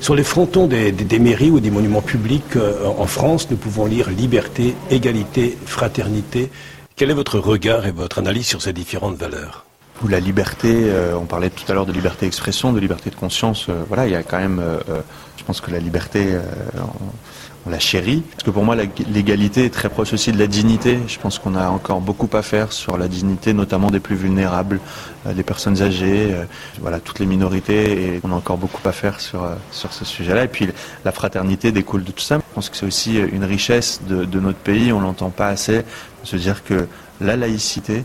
Sur 0.00 0.14
les 0.14 0.24
frontons 0.24 0.66
des, 0.66 1.18
mairies 1.18 1.50
ou 1.50 1.60
des 1.60 1.70
monuments 1.70 2.02
publics 2.02 2.56
euh, 2.56 2.86
en 2.86 3.06
France, 3.06 3.50
nous 3.50 3.56
pouvons 3.56 3.86
lire 3.86 4.10
liberté, 4.10 4.74
égalité, 4.90 5.56
fraternité. 5.66 6.50
Quel 6.96 7.10
est 7.10 7.14
votre 7.14 7.38
regard 7.38 7.86
et 7.86 7.90
votre 7.90 8.18
analyse 8.18 8.46
sur 8.46 8.62
ces 8.62 8.72
différentes 8.72 9.16
valeurs? 9.16 9.64
La 10.08 10.20
liberté, 10.20 10.92
on 11.20 11.24
parlait 11.24 11.50
tout 11.50 11.64
à 11.66 11.74
l'heure 11.74 11.84
de 11.84 11.92
liberté 11.92 12.26
d'expression, 12.26 12.72
de 12.72 12.78
liberté 12.78 13.10
de 13.10 13.16
conscience, 13.16 13.66
voilà, 13.88 14.06
il 14.06 14.12
y 14.12 14.14
a 14.14 14.22
quand 14.22 14.38
même, 14.38 14.62
je 15.36 15.42
pense 15.42 15.60
que 15.60 15.72
la 15.72 15.80
liberté, 15.80 16.38
la 17.68 17.78
chérit. 17.78 18.22
Parce 18.32 18.44
que 18.44 18.50
pour 18.50 18.64
moi, 18.64 18.76
l'égalité 18.76 19.64
est 19.64 19.70
très 19.70 19.88
proche 19.88 20.12
aussi 20.12 20.32
de 20.32 20.38
la 20.38 20.46
dignité. 20.46 20.98
Je 21.06 21.18
pense 21.18 21.38
qu'on 21.38 21.54
a 21.54 21.68
encore 21.68 22.00
beaucoup 22.00 22.28
à 22.36 22.42
faire 22.42 22.72
sur 22.72 22.98
la 22.98 23.08
dignité, 23.08 23.52
notamment 23.52 23.90
des 23.90 24.00
plus 24.00 24.16
vulnérables, 24.16 24.80
euh, 25.26 25.32
des 25.32 25.42
personnes 25.42 25.82
âgées, 25.82 26.32
euh, 26.32 26.44
voilà, 26.80 27.00
toutes 27.00 27.18
les 27.18 27.26
minorités. 27.26 28.16
Et 28.16 28.20
on 28.24 28.32
a 28.32 28.34
encore 28.34 28.58
beaucoup 28.58 28.86
à 28.86 28.92
faire 28.92 29.20
sur, 29.20 29.44
euh, 29.44 29.54
sur 29.70 29.92
ce 29.92 30.04
sujet-là. 30.04 30.44
Et 30.44 30.48
puis, 30.48 30.68
la 31.04 31.12
fraternité 31.12 31.72
découle 31.72 32.04
de 32.04 32.12
tout 32.12 32.24
ça. 32.24 32.36
Je 32.36 32.54
pense 32.54 32.70
que 32.70 32.76
c'est 32.76 32.86
aussi 32.86 33.18
une 33.18 33.44
richesse 33.44 34.00
de, 34.06 34.40
notre 34.40 34.58
pays. 34.58 34.92
On 34.92 35.00
l'entend 35.00 35.30
pas 35.30 35.48
assez. 35.48 35.82
Se 36.24 36.36
dire 36.36 36.64
que 36.64 36.86
la 37.20 37.36
laïcité 37.36 38.04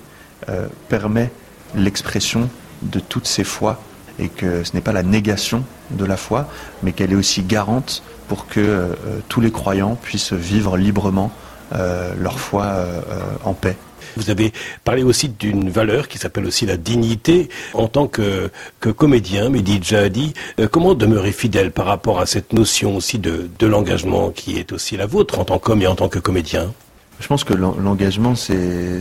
permet 0.89 1.31
l'expression 1.75 2.49
de 2.81 2.99
toutes 2.99 3.27
ces 3.27 3.43
foi 3.43 3.79
et 4.19 4.29
que 4.29 4.63
ce 4.63 4.73
n'est 4.73 4.81
pas 4.81 4.91
la 4.93 5.03
négation 5.03 5.63
de 5.91 6.05
la 6.05 6.17
foi, 6.17 6.47
mais 6.81 6.91
qu'elle 6.91 7.11
est 7.11 7.15
aussi 7.15 7.43
garante 7.43 8.03
pour 8.27 8.47
que 8.47 8.59
euh, 8.59 8.93
tous 9.29 9.41
les 9.41 9.51
croyants 9.51 9.95
puissent 9.95 10.33
vivre 10.33 10.77
librement 10.77 11.31
euh, 11.73 12.13
leur 12.17 12.39
foi 12.39 12.63
euh, 12.65 13.01
en 13.43 13.53
paix. 13.53 13.75
Vous 14.15 14.29
avez 14.29 14.53
parlé 14.83 15.01
aussi 15.01 15.29
d'une 15.29 15.69
valeur 15.71 16.07
qui 16.07 16.19
s'appelle 16.19 16.45
aussi 16.45 16.67
la 16.67 16.77
dignité. 16.77 17.49
En 17.73 17.87
tant 17.87 18.07
que, 18.07 18.51
que 18.79 18.89
comédien, 18.89 19.49
Mehdi 19.49 19.79
Djahadi, 19.81 20.33
comment 20.69 20.93
demeurer 20.93 21.31
fidèle 21.31 21.71
par 21.71 21.87
rapport 21.87 22.19
à 22.19 22.27
cette 22.27 22.53
notion 22.53 22.95
aussi 22.95 23.17
de, 23.17 23.49
de 23.57 23.65
l'engagement 23.65 24.29
qui 24.29 24.59
est 24.59 24.71
aussi 24.71 24.97
la 24.97 25.07
vôtre 25.07 25.39
en 25.39 25.45
tant 25.45 25.57
qu'homme 25.57 25.81
et 25.81 25.87
en 25.87 25.95
tant 25.95 26.09
que 26.09 26.19
comédien? 26.19 26.73
Je 27.23 27.29
pense 27.29 27.45
que 27.45 27.53
l'engagement, 27.53 28.35
c'est 28.35 28.99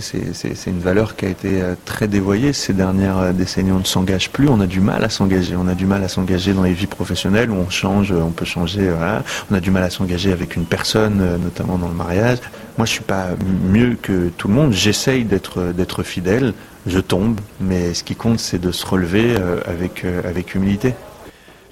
une 0.68 0.78
valeur 0.78 1.16
qui 1.16 1.24
a 1.24 1.28
été 1.28 1.60
euh, 1.60 1.74
très 1.84 2.06
dévoyée 2.06 2.52
ces 2.52 2.72
dernières 2.72 3.18
euh, 3.18 3.32
décennies. 3.32 3.72
On 3.72 3.80
ne 3.80 3.84
s'engage 3.84 4.30
plus, 4.30 4.48
on 4.48 4.60
a 4.60 4.68
du 4.68 4.78
mal 4.78 5.02
à 5.02 5.08
s'engager. 5.08 5.56
On 5.56 5.66
a 5.66 5.74
du 5.74 5.86
mal 5.86 6.04
à 6.04 6.08
s'engager 6.08 6.52
dans 6.52 6.62
les 6.62 6.72
vies 6.72 6.86
professionnelles 6.86 7.50
où 7.50 7.56
on 7.56 7.68
change, 7.68 8.12
on 8.12 8.30
peut 8.30 8.44
changer. 8.44 8.90
Voilà. 8.90 9.24
On 9.50 9.56
a 9.56 9.60
du 9.60 9.72
mal 9.72 9.82
à 9.82 9.90
s'engager 9.90 10.30
avec 10.30 10.54
une 10.54 10.66
personne, 10.66 11.18
euh, 11.20 11.36
notamment 11.36 11.78
dans 11.78 11.88
le 11.88 11.94
mariage. 11.94 12.38
Moi, 12.78 12.86
je 12.86 12.92
suis 12.92 13.02
pas 13.02 13.30
mieux 13.68 13.96
que 14.00 14.28
tout 14.28 14.46
le 14.46 14.54
monde. 14.54 14.72
J'essaye 14.72 15.24
d'être 15.24 16.04
fidèle. 16.04 16.54
Je 16.86 17.00
tombe, 17.00 17.40
mais 17.60 17.92
ce 17.92 18.04
qui 18.04 18.14
compte, 18.14 18.38
c'est 18.38 18.60
de 18.60 18.70
se 18.70 18.86
relever 18.86 19.36
avec 19.66 20.04
avec 20.24 20.54
humilité. 20.54 20.94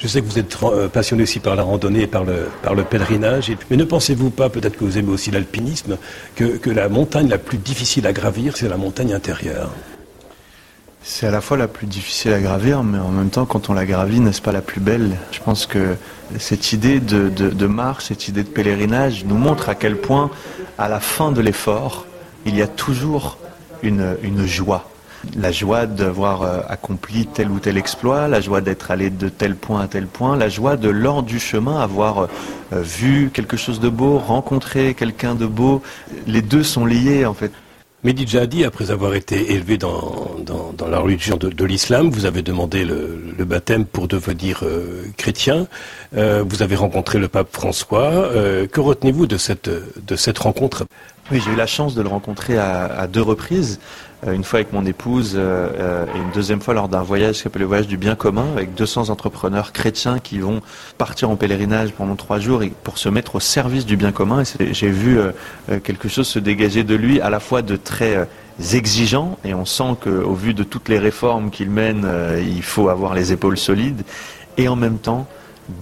Je 0.01 0.09
sais 0.09 0.23
que 0.23 0.27
vous 0.27 0.39
êtes 0.39 0.57
euh, 0.63 0.89
passionné 0.89 1.25
aussi 1.25 1.41
par 1.41 1.57
la 1.57 1.63
randonnée 1.63 2.03
et 2.03 2.07
par 2.07 2.25
le, 2.25 2.49
par 2.63 2.75
le 2.75 2.85
pèlerinage. 2.85 3.53
Mais 3.71 3.77
ne 3.77 3.85
pensez-vous 3.85 4.31
pas, 4.31 4.49
peut-être 4.49 4.79
que 4.79 4.85
vous 4.85 4.97
aimez 4.97 5.13
aussi 5.13 5.31
l'alpinisme, 5.31 5.99
que, 6.37 6.71
la 6.71 6.89
montagne 6.89 7.29
la 7.29 7.37
plus 7.37 7.59
difficile 7.59 8.07
à 8.07 8.15
gravir, 8.15 8.57
c'est 8.57 8.69
la 8.69 8.79
montagne 8.79 9.13
intérieure? 9.13 9.71
C'est 11.03 11.27
à 11.27 11.31
la 11.31 11.43
fois 11.43 11.59
la 11.59 11.69
plus 11.69 11.87
difficile 11.87 12.33
à 12.33 12.41
gravir, 12.41 12.83
mais 12.83 12.99
en 12.99 13.11
même 13.11 13.29
temps, 13.29 13.45
quand 13.45 13.69
on 13.69 13.75
la 13.75 13.85
gravit, 13.85 14.21
n'est-ce 14.21 14.41
pas 14.41 14.53
la 14.53 14.63
plus 14.63 14.81
belle? 14.81 15.11
Je 15.33 15.41
pense 15.41 15.67
que 15.67 15.97
cette 16.39 16.73
idée 16.73 16.99
de, 17.01 17.67
marche, 17.67 18.07
cette 18.07 18.29
idée 18.29 18.43
de 18.43 18.49
pèlerinage 18.49 19.25
nous 19.27 19.37
montre 19.37 19.69
à 19.69 19.75
quel 19.75 19.97
point, 19.97 20.31
à 20.79 20.89
la 20.89 21.01
fin 21.01 21.31
de 21.31 21.43
l'effort, 21.43 22.07
il 22.47 22.57
y 22.57 22.63
a 22.63 22.69
toujours 22.69 23.37
une 23.83 24.47
joie 24.47 24.91
la 25.37 25.53
joie 25.53 25.87
d'avoir 25.87 26.43
euh, 26.43 26.61
accompli 26.69 27.27
tel 27.27 27.51
ou 27.51 27.59
tel 27.59 27.77
exploit, 27.77 28.29
la 28.29 28.41
joie 28.41 28.61
d'être 28.61 28.91
allé 28.91 29.11
de 29.11 29.29
tel 29.29 29.55
point 29.55 29.83
à 29.83 29.87
tel 29.87 30.07
point, 30.07 30.37
la 30.37 30.49
joie 30.49 30.77
de 30.77 30.89
lors 30.89 31.23
du 31.23 31.39
chemin 31.39 31.81
avoir 31.81 32.29
euh, 32.73 32.83
vu 32.83 33.31
quelque 33.33 33.57
chose 33.57 33.81
de 33.81 33.89
beau, 33.89 34.19
rencontré 34.19 34.95
quelqu'un 34.95 35.35
de 35.35 35.47
beau. 35.47 35.83
Les 36.27 36.43
deux 36.43 36.63
sont 36.63 36.87
liés 36.87 37.27
en 37.27 37.35
fait. 37.35 37.53
Mehdi 38.03 38.27
Jadi, 38.27 38.65
après 38.65 38.91
avoir 38.91 39.13
été 39.13 39.53
élevé 39.53 39.77
dans, 39.77 40.37
dans, 40.47 40.89
la 40.89 41.01
religion 41.01 41.37
de, 41.37 41.65
l'islam, 41.67 42.09
vous 42.09 42.25
avez 42.25 42.41
demandé 42.41 42.83
le, 42.83 43.45
baptême 43.45 43.85
pour 43.85 44.09
devenir 44.09 44.61
euh, 44.63 45.05
chrétien. 45.19 45.67
vous 46.13 46.63
avez 46.63 46.77
rencontré 46.77 47.19
le 47.19 47.29
pape 47.29 47.49
François. 47.53 48.31
que 48.73 48.81
retenez-vous 48.81 49.27
de 49.27 49.37
cette, 49.37 49.69
de 49.69 50.17
cette 50.17 50.39
rencontre? 50.39 50.87
Oui, 51.31 51.41
j'ai 51.45 51.53
eu 51.53 51.57
la 51.57 51.67
chance 51.67 51.95
de 51.95 52.03
le 52.03 52.09
rencontrer 52.09 52.59
à 52.59 53.07
deux 53.07 53.23
reprises. 53.23 53.79
Euh, 54.27 54.33
une 54.33 54.45
fois 54.45 54.59
avec 54.59 54.73
mon 54.73 54.85
épouse 54.85 55.33
euh, 55.35 55.71
euh, 55.79 56.07
et 56.15 56.19
une 56.19 56.31
deuxième 56.33 56.61
fois 56.61 56.75
lors 56.75 56.89
d'un 56.89 57.03
voyage 57.03 57.37
qui 57.37 57.43
s'appelle 57.43 57.63
le 57.63 57.69
voyage 57.69 57.87
du 57.87 57.97
bien 57.97 58.15
commun 58.15 58.45
avec 58.53 58.75
200 58.75 59.09
entrepreneurs 59.09 59.73
chrétiens 59.73 60.19
qui 60.19 60.41
vont 60.41 60.61
partir 60.99 61.31
en 61.31 61.37
pèlerinage 61.37 61.93
pendant 61.93 62.17
trois 62.17 62.39
jours 62.39 62.63
pour 62.85 62.99
se 62.99 63.09
mettre 63.09 63.37
au 63.37 63.41
service 63.41 63.87
du 63.87 63.97
bien 63.97 64.13
commun. 64.13 64.43
Et 64.59 64.75
j'ai 64.75 64.91
vu 64.91 65.19
quelque 65.83 66.09
chose 66.09 66.27
se 66.27 66.39
dégager 66.39 66.85
de 66.85 66.95
lui 66.95 67.21
à 67.21 67.31
la 67.31 67.41
fois 67.41 67.63
de 67.63 67.77
très 67.77 68.29
exigeant 68.75 69.39
et 69.45 69.55
on 69.55 69.65
sent 69.65 69.97
qu'au 70.03 70.35
vu 70.35 70.53
de 70.53 70.65
toutes 70.65 70.89
les 70.89 70.99
réformes 70.99 71.51
qu'il 71.51 71.71
mène, 71.71 72.07
il 72.41 72.63
faut 72.63 72.89
avoir 72.89 73.15
les 73.15 73.33
épaules 73.33 73.57
solides 73.57 74.03
et 74.59 74.69
en 74.69 74.77
même 74.77 74.99
temps, 74.99 75.27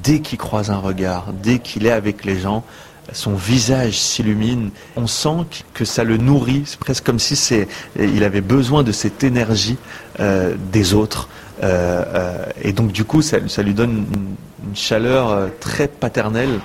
dès 0.02 0.20
qu'il 0.20 0.38
croise 0.38 0.70
un 0.70 0.78
regard, 0.78 1.32
dès 1.32 1.58
qu'il 1.58 1.86
est 1.86 1.90
avec 1.90 2.24
les 2.24 2.38
gens, 2.38 2.62
son 3.12 3.34
visage 3.34 3.98
s'illumine. 3.98 4.70
On 4.96 5.06
sent 5.06 5.44
que 5.74 5.84
ça 5.84 6.04
le 6.04 6.16
nourrit. 6.16 6.62
C'est 6.66 6.78
presque 6.78 7.04
comme 7.04 7.18
si 7.18 7.36
c'est, 7.36 7.68
il 7.98 8.24
avait 8.24 8.40
besoin 8.40 8.82
de 8.82 8.92
cette 8.92 9.24
énergie 9.24 9.76
euh, 10.20 10.54
des 10.72 10.94
autres. 10.94 11.28
Euh, 11.62 12.04
euh, 12.06 12.46
et 12.62 12.72
donc 12.72 12.92
du 12.92 13.04
coup, 13.04 13.22
ça, 13.22 13.38
lui 13.62 13.74
donne 13.74 14.06
une, 14.12 14.36
chaleur 14.74 15.48
très 15.60 15.88
paternelle, 15.88 16.60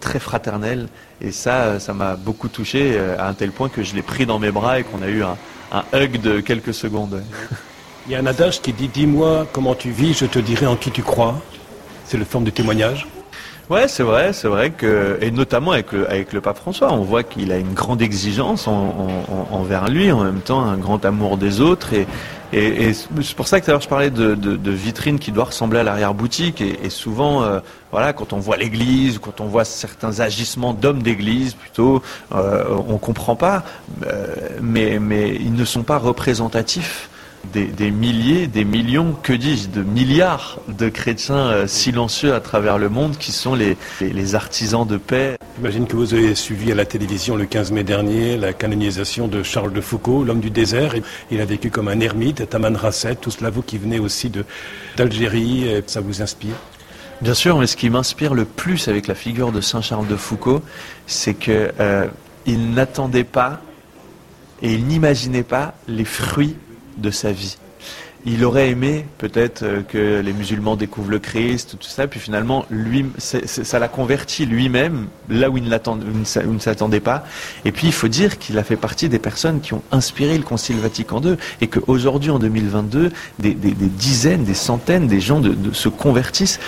très 0.00 0.20
fraternelle. 0.20 0.88
Et 1.20 1.32
ça, 1.32 1.80
ça 1.80 1.92
m'a 1.92 2.14
beaucoup 2.14 2.46
touché 2.48 2.96
à 3.18 3.26
un 3.26 3.34
tel 3.34 3.50
point 3.50 3.68
que 3.68 3.82
je 3.82 3.96
l'ai 3.96 4.02
pris 4.02 4.26
dans 4.26 4.38
mes 4.38 4.52
bras 4.52 4.78
et 4.78 4.84
qu'on 4.84 5.02
a 5.02 5.08
eu 5.08 5.24
un, 5.24 5.36
un 5.72 5.82
hug 5.92 6.20
de 6.20 6.38
quelques 6.38 6.74
secondes. 6.74 7.20
Il 8.06 8.12
y 8.12 8.14
a 8.14 8.20
un 8.20 8.26
adage 8.26 8.62
qui 8.62 8.72
dit 8.72 8.86
Dis-moi 8.88 9.46
comment 9.52 9.74
tu 9.74 9.90
vis, 9.90 10.14
je 10.14 10.26
te 10.26 10.38
dirai 10.38 10.66
en 10.66 10.76
qui 10.76 10.92
tu 10.92 11.02
crois. 11.02 11.40
C'est 12.04 12.16
le 12.16 12.24
forme 12.24 12.44
de 12.44 12.50
témoignage. 12.50 13.08
Ouais, 13.70 13.86
c'est 13.86 14.02
vrai, 14.02 14.32
c'est 14.32 14.48
vrai 14.48 14.70
que, 14.70 15.18
et 15.20 15.30
notamment 15.30 15.72
avec 15.72 15.92
le, 15.92 16.10
avec 16.10 16.32
le 16.32 16.40
pape 16.40 16.56
François, 16.56 16.90
on 16.90 17.02
voit 17.02 17.22
qu'il 17.22 17.52
a 17.52 17.58
une 17.58 17.74
grande 17.74 18.00
exigence 18.00 18.66
envers 18.66 19.90
lui, 19.90 20.10
en 20.10 20.24
même 20.24 20.40
temps 20.40 20.62
un 20.62 20.78
grand 20.78 21.04
amour 21.04 21.36
des 21.36 21.60
autres, 21.60 21.92
et, 21.92 22.06
et, 22.54 22.94
c'est 22.94 23.36
pour 23.36 23.46
ça 23.46 23.60
que 23.60 23.70
tout 23.70 23.78
je 23.78 23.86
parlais 23.86 24.08
de, 24.08 24.34
de, 24.34 24.70
vitrine 24.70 25.18
qui 25.18 25.32
doit 25.32 25.44
ressembler 25.44 25.80
à 25.80 25.82
l'arrière-boutique, 25.82 26.62
et, 26.62 26.88
souvent, 26.88 27.42
euh, 27.42 27.60
voilà, 27.92 28.14
quand 28.14 28.32
on 28.32 28.38
voit 28.38 28.56
l'église, 28.56 29.18
quand 29.18 29.42
on 29.42 29.48
voit 29.48 29.66
certains 29.66 30.20
agissements 30.20 30.72
d'hommes 30.72 31.02
d'église, 31.02 31.52
plutôt, 31.52 32.02
euh, 32.34 32.64
on 32.88 32.96
comprend 32.96 33.36
pas, 33.36 33.64
euh, 34.06 34.34
mais, 34.62 34.98
mais 34.98 35.34
ils 35.34 35.52
ne 35.52 35.64
sont 35.66 35.82
pas 35.82 35.98
représentatifs 35.98 37.10
des, 37.52 37.90
milliers, 37.90 38.46
des 38.46 38.64
millions, 38.64 39.14
que 39.22 39.32
dis-je, 39.32 39.68
de 39.68 39.82
milliards 39.82 40.60
de 40.68 40.88
chrétiens 40.88 41.36
euh, 41.36 41.66
silencieux 41.66 42.34
à 42.34 42.40
travers 42.40 42.78
le 42.78 42.88
monde 42.88 43.16
qui 43.16 43.32
sont 43.32 43.54
les, 43.54 43.76
artisans 44.34 44.86
de 44.86 44.96
paix. 44.96 45.38
J'imagine 45.56 45.86
que 45.86 45.96
vous 45.96 46.14
avez 46.14 46.34
suivi 46.34 46.70
à 46.72 46.74
la 46.74 46.84
télévision 46.84 47.36
le 47.36 47.46
15 47.46 47.72
mai 47.72 47.84
dernier 47.84 48.36
la 48.36 48.52
canonisation 48.52 49.28
de 49.28 49.42
Charles 49.42 49.72
de 49.72 49.80
Foucault, 49.80 50.24
l'homme 50.24 50.40
du 50.40 50.50
désert. 50.50 50.94
Il 51.30 51.40
a 51.40 51.44
vécu 51.44 51.70
comme 51.70 51.88
un 51.88 52.00
ermite, 52.00 52.48
Taman 52.48 52.76
Rasset, 52.76 53.16
tout 53.16 53.30
cela 53.30 53.50
vous 53.50 53.62
qui 53.62 53.78
venez 53.78 53.98
aussi 53.98 54.30
d'Algérie, 54.96 55.66
ça 55.86 56.00
vous 56.00 56.22
inspire? 56.22 56.54
Bien 57.20 57.34
sûr, 57.34 57.58
mais 57.58 57.66
ce 57.66 57.76
qui 57.76 57.90
m'inspire 57.90 58.32
le 58.32 58.44
plus 58.44 58.86
avec 58.86 59.08
la 59.08 59.16
figure 59.16 59.50
de 59.50 59.60
Saint 59.60 59.80
Charles 59.80 60.06
de 60.06 60.14
Foucault, 60.14 60.62
c'est 61.08 61.34
qu'il 61.34 61.72
euh, 61.80 62.06
n'attendait 62.46 63.24
pas 63.24 63.60
et 64.62 64.72
il 64.72 64.86
n'imaginait 64.86 65.42
pas 65.42 65.74
les 65.88 66.04
fruits 66.04 66.56
de 66.98 67.10
sa 67.10 67.32
vie. 67.32 67.56
Il 68.26 68.44
aurait 68.44 68.70
aimé 68.70 69.06
peut-être 69.18 69.62
euh, 69.62 69.82
que 69.82 70.20
les 70.20 70.32
musulmans 70.32 70.74
découvrent 70.74 71.10
le 71.10 71.20
Christ, 71.20 71.76
tout 71.78 71.88
ça, 71.88 72.08
puis 72.08 72.18
finalement, 72.18 72.66
lui, 72.68 73.06
ça 73.18 73.78
l'a 73.78 73.88
converti 73.88 74.44
lui-même 74.44 75.06
là 75.28 75.48
où 75.50 75.56
il 75.56 75.64
ne 75.68 76.58
s'attendait 76.58 77.00
pas. 77.00 77.24
Et 77.64 77.70
puis, 77.70 77.86
il 77.86 77.92
faut 77.92 78.08
dire 78.08 78.38
qu'il 78.38 78.58
a 78.58 78.64
fait 78.64 78.76
partie 78.76 79.08
des 79.08 79.20
personnes 79.20 79.60
qui 79.60 79.72
ont 79.72 79.82
inspiré 79.92 80.36
le 80.36 80.42
Concile 80.42 80.78
Vatican 80.78 81.22
II, 81.22 81.36
et 81.60 81.68
qu'aujourd'hui, 81.68 82.30
en 82.30 82.40
2022, 82.40 83.12
des, 83.38 83.54
dizaines, 83.54 84.44
des 84.44 84.54
centaines, 84.54 85.06
des 85.06 85.20
gens 85.20 85.40
de, 85.40 85.54
se 85.72 85.88
convertissent 85.88 86.58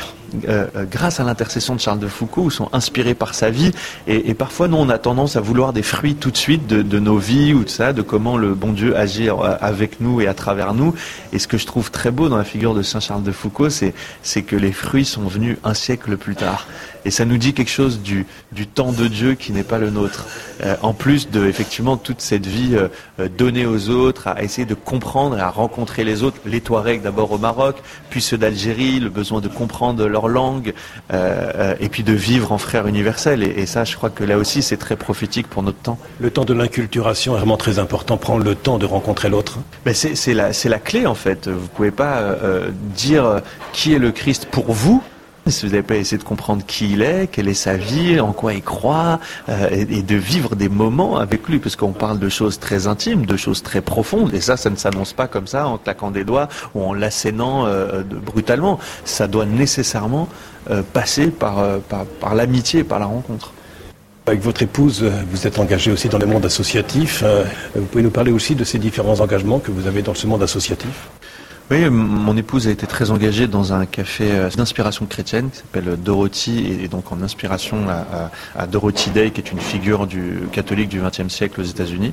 euh, 0.48 0.66
euh, 0.76 0.84
grâce 0.90 1.20
à 1.20 1.24
l'intercession 1.24 1.74
de 1.74 1.80
Charles 1.80 1.98
de 1.98 2.08
Foucault, 2.08 2.42
ou 2.42 2.50
sont 2.50 2.68
inspirés 2.72 3.14
par 3.14 3.34
sa 3.34 3.50
vie. 3.50 3.72
Et, 4.06 4.34
parfois, 4.34 4.68
nous, 4.68 4.76
on 4.76 4.88
a 4.88 4.98
tendance 4.98 5.36
à 5.36 5.40
vouloir 5.40 5.72
des 5.72 5.82
fruits 5.82 6.14
tout 6.14 6.30
de 6.30 6.36
suite 6.36 6.66
de, 6.66 6.98
nos 6.98 7.18
vies 7.18 7.52
ou 7.54 7.64
de 7.64 7.68
ça, 7.68 7.92
de 7.92 8.02
comment 8.02 8.36
le 8.36 8.54
bon 8.54 8.72
Dieu 8.72 8.96
agit 8.96 9.28
avec 9.60 10.00
nous 10.00 10.20
et 10.20 10.26
à 10.26 10.34
travers 10.34 10.74
nous. 10.74 10.94
Et 11.32 11.38
ce 11.38 11.48
que 11.48 11.58
je 11.58 11.66
trouve 11.66 11.90
très 11.90 12.10
beau 12.10 12.28
dans 12.28 12.36
la 12.36 12.44
figure 12.44 12.74
de 12.74 12.82
Saint 12.82 13.00
Charles 13.00 13.22
de 13.22 13.32
Foucault, 13.32 13.70
c'est 13.70 14.42
que 14.42 14.56
les 14.56 14.72
fruits 14.72 15.04
sont 15.04 15.22
venus 15.22 15.56
un 15.64 15.74
siècle 15.74 16.16
plus 16.16 16.36
tard. 16.36 16.66
Et 17.04 17.10
ça 17.10 17.24
nous 17.24 17.38
dit 17.38 17.54
quelque 17.54 17.70
chose 17.70 18.00
du, 18.02 18.26
temps 18.66 18.92
de 18.92 19.06
Dieu 19.06 19.34
qui 19.34 19.52
n'est 19.52 19.62
pas 19.62 19.78
le 19.78 19.90
nôtre. 19.90 20.26
Euh, 20.62 20.76
en 20.82 20.92
plus 20.92 21.30
de 21.30 21.46
effectivement 21.46 21.96
toute 21.96 22.20
cette 22.20 22.46
vie 22.46 22.76
euh, 22.76 23.28
donnée 23.38 23.66
aux 23.66 23.88
autres, 23.88 24.28
à 24.28 24.42
essayer 24.42 24.66
de 24.66 24.74
comprendre 24.74 25.38
et 25.38 25.40
à 25.40 25.48
rencontrer 25.48 26.04
les 26.04 26.22
autres, 26.22 26.36
les 26.44 26.60
Touaregs 26.60 27.02
d'abord 27.02 27.32
au 27.32 27.38
Maroc, 27.38 27.76
puis 28.10 28.20
ceux 28.20 28.36
d'Algérie, 28.36 29.00
le 29.00 29.08
besoin 29.08 29.40
de 29.40 29.48
comprendre 29.48 30.06
leur 30.06 30.19
leur 30.20 30.28
langue, 30.28 30.74
et 31.12 31.88
puis 31.88 32.02
de 32.02 32.12
vivre 32.12 32.52
en 32.52 32.58
frères 32.58 32.86
universels. 32.86 33.42
Et, 33.42 33.66
ça, 33.66 33.84
je 33.84 33.96
crois 33.96 34.10
que 34.10 34.24
là 34.24 34.36
aussi, 34.36 34.62
c'est 34.62 34.76
très 34.76 34.96
prophétique 34.96 35.46
pour 35.48 35.62
notre 35.62 35.78
temps. 35.78 35.98
Le 36.20 36.30
temps 36.30 36.44
de 36.44 36.54
l'inculturation 36.54 37.34
est 37.34 37.38
vraiment 37.38 37.56
très 37.56 37.78
important, 37.78 38.16
prendre 38.16 38.44
le 38.44 38.54
temps 38.54 38.78
de 38.78 38.86
rencontrer 38.86 39.28
l'autre. 39.28 39.58
Mais 39.86 39.94
c'est 39.94 40.34
la, 40.34 40.50
la 40.64 40.78
clé 40.78 41.06
en 41.06 41.14
fait. 41.14 41.48
Vous 41.48 41.68
pouvez 41.68 41.90
pas 41.90 42.36
dire 42.94 43.40
qui 43.72 43.94
est 43.94 43.98
le 43.98 44.10
Christ 44.10 44.46
pour 44.50 44.72
vous 44.72 45.02
si 45.50 45.66
vous 45.66 45.72
n'avez 45.72 45.82
pas 45.82 45.96
essayé 45.96 46.18
de 46.18 46.24
comprendre 46.24 46.64
qui 46.66 46.92
il 46.92 47.02
est, 47.02 47.28
quelle 47.30 47.48
est 47.48 47.54
sa 47.54 47.76
vie, 47.76 48.20
en 48.20 48.32
quoi 48.32 48.54
il 48.54 48.62
croit, 48.62 49.20
euh, 49.48 49.68
et, 49.70 50.02
de 50.02 50.16
vivre 50.16 50.56
des 50.56 50.68
moments 50.68 51.18
avec 51.18 51.48
lui, 51.48 51.58
parce 51.58 51.76
qu'on 51.76 51.92
parle 51.92 52.18
de 52.18 52.28
choses 52.28 52.58
très 52.58 52.86
intimes, 52.86 53.26
de 53.26 53.36
choses 53.36 53.62
très 53.62 53.80
profondes, 53.80 54.32
et 54.34 54.40
ça, 54.40 54.56
ça 54.56 54.70
ne 54.70 54.76
s'annonce 54.76 55.12
pas 55.12 55.28
comme 55.28 55.46
ça 55.46 55.66
en 55.66 55.78
claquant 55.78 56.10
des 56.10 56.24
doigts 56.24 56.48
ou 56.74 56.84
en 56.84 56.94
l'assénant 56.94 57.66
euh, 57.66 58.02
brutalement. 58.02 58.78
Ça 59.04 59.28
doit 59.28 59.46
nécessairement 59.46 60.28
euh, 60.70 60.82
passer 60.92 61.28
par, 61.28 61.64
par, 61.88 62.04
par 62.04 62.34
l'amitié, 62.34 62.84
par 62.84 62.98
la 62.98 63.06
rencontre. 63.06 63.52
Avec 64.26 64.42
votre 64.42 64.62
épouse, 64.62 65.04
vous 65.30 65.46
êtes 65.46 65.58
engagé 65.58 65.90
aussi 65.90 66.08
dans 66.08 66.18
le 66.18 66.26
monde 66.26 66.44
associatif. 66.44 67.24
Vous 67.74 67.86
pouvez 67.86 68.04
nous 68.04 68.10
parler 68.10 68.30
aussi 68.30 68.54
de 68.54 68.64
ces 68.64 68.78
différents 68.78 69.20
engagements 69.20 69.58
que 69.58 69.72
vous 69.72 69.86
avez 69.86 70.02
dans 70.02 70.14
ce 70.14 70.26
monde 70.26 70.42
associatif? 70.42 71.08
Oui, 71.70 71.88
mon 71.88 72.36
épouse 72.36 72.66
a 72.66 72.72
été 72.72 72.84
très 72.88 73.12
engagée 73.12 73.46
dans 73.46 73.72
un 73.72 73.86
café 73.86 74.32
euh, 74.32 74.50
d'inspiration 74.50 75.06
chrétienne 75.06 75.50
qui 75.50 75.58
s'appelle 75.58 75.96
Dorothy 76.02 76.66
et 76.82 76.88
donc 76.88 77.12
en 77.12 77.22
inspiration 77.22 77.86
à, 78.56 78.66
Dorothy 78.66 79.10
Day 79.10 79.30
qui 79.30 79.40
est 79.40 79.52
une 79.52 79.60
figure 79.60 80.08
du 80.08 80.40
catholique 80.50 80.88
du 80.88 81.00
XXe 81.00 81.32
siècle 81.32 81.60
aux 81.60 81.64
États-Unis. 81.64 82.12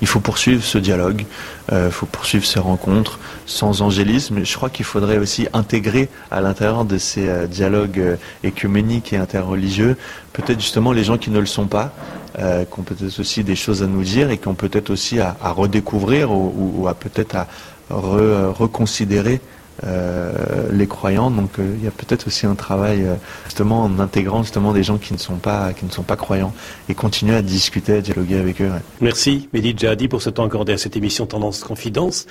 Il 0.00 0.06
faut 0.06 0.20
poursuivre 0.20 0.62
ce 0.62 0.78
dialogue, 0.78 1.24
il 1.70 1.74
euh, 1.74 1.90
faut 1.90 2.06
poursuivre 2.06 2.46
ces 2.46 2.60
rencontres 2.60 3.18
sans 3.46 3.82
angélisme. 3.82 4.44
Je 4.44 4.54
crois 4.56 4.70
qu'il 4.70 4.84
faudrait 4.84 5.18
aussi 5.18 5.48
intégrer 5.52 6.08
à 6.30 6.40
l'intérieur 6.40 6.84
de 6.84 6.98
ces 6.98 7.28
euh, 7.28 7.46
dialogues 7.48 8.16
écuméniques 8.44 9.12
et 9.12 9.16
interreligieux 9.16 9.96
peut-être 10.32 10.60
justement 10.60 10.92
les 10.92 11.02
gens 11.02 11.18
qui 11.18 11.30
ne 11.30 11.40
le 11.40 11.46
sont 11.46 11.66
pas, 11.66 11.92
qui 12.36 12.80
ont 12.80 12.82
peut-être 12.82 13.20
aussi 13.20 13.44
des 13.44 13.54
choses 13.54 13.84
à 13.84 13.86
nous 13.86 14.02
dire 14.02 14.30
et 14.30 14.38
qui 14.38 14.48
ont 14.48 14.54
peut-être 14.54 14.90
aussi 14.90 15.20
à, 15.20 15.36
redécouvrir 15.42 16.32
ou 16.32 16.88
à 16.88 16.94
peut-être 16.94 17.36
à, 17.36 17.46
reconsidérer 17.90 19.40
euh, 19.82 20.68
les 20.70 20.86
croyants. 20.86 21.32
Donc 21.32 21.58
euh, 21.58 21.74
il 21.76 21.84
y 21.84 21.88
a 21.88 21.90
peut-être 21.90 22.28
aussi 22.28 22.46
un 22.46 22.54
travail 22.54 23.02
euh, 23.02 23.16
justement 23.44 23.82
en 23.82 23.98
intégrant 23.98 24.44
justement 24.44 24.72
des 24.72 24.84
gens 24.84 24.98
qui 24.98 25.12
ne 25.12 25.18
sont 25.18 25.34
pas 25.34 25.72
qui 25.72 25.84
ne 25.84 25.90
sont 25.90 26.04
pas 26.04 26.14
croyants 26.14 26.54
et 26.88 26.94
continuer 26.94 27.34
à 27.34 27.42
discuter, 27.42 27.94
à 27.96 28.00
dialoguer 28.00 28.36
avec 28.36 28.62
eux. 28.62 28.70
Merci 29.00 29.48
Mehdi 29.52 29.74
Djahadi 29.76 30.06
pour 30.06 30.22
ce 30.22 30.30
temps 30.30 30.44
accordé 30.44 30.72
à 30.74 30.78
cette 30.78 30.96
émission 30.96 31.26
Tendance 31.26 31.64
Confidence. 31.64 32.26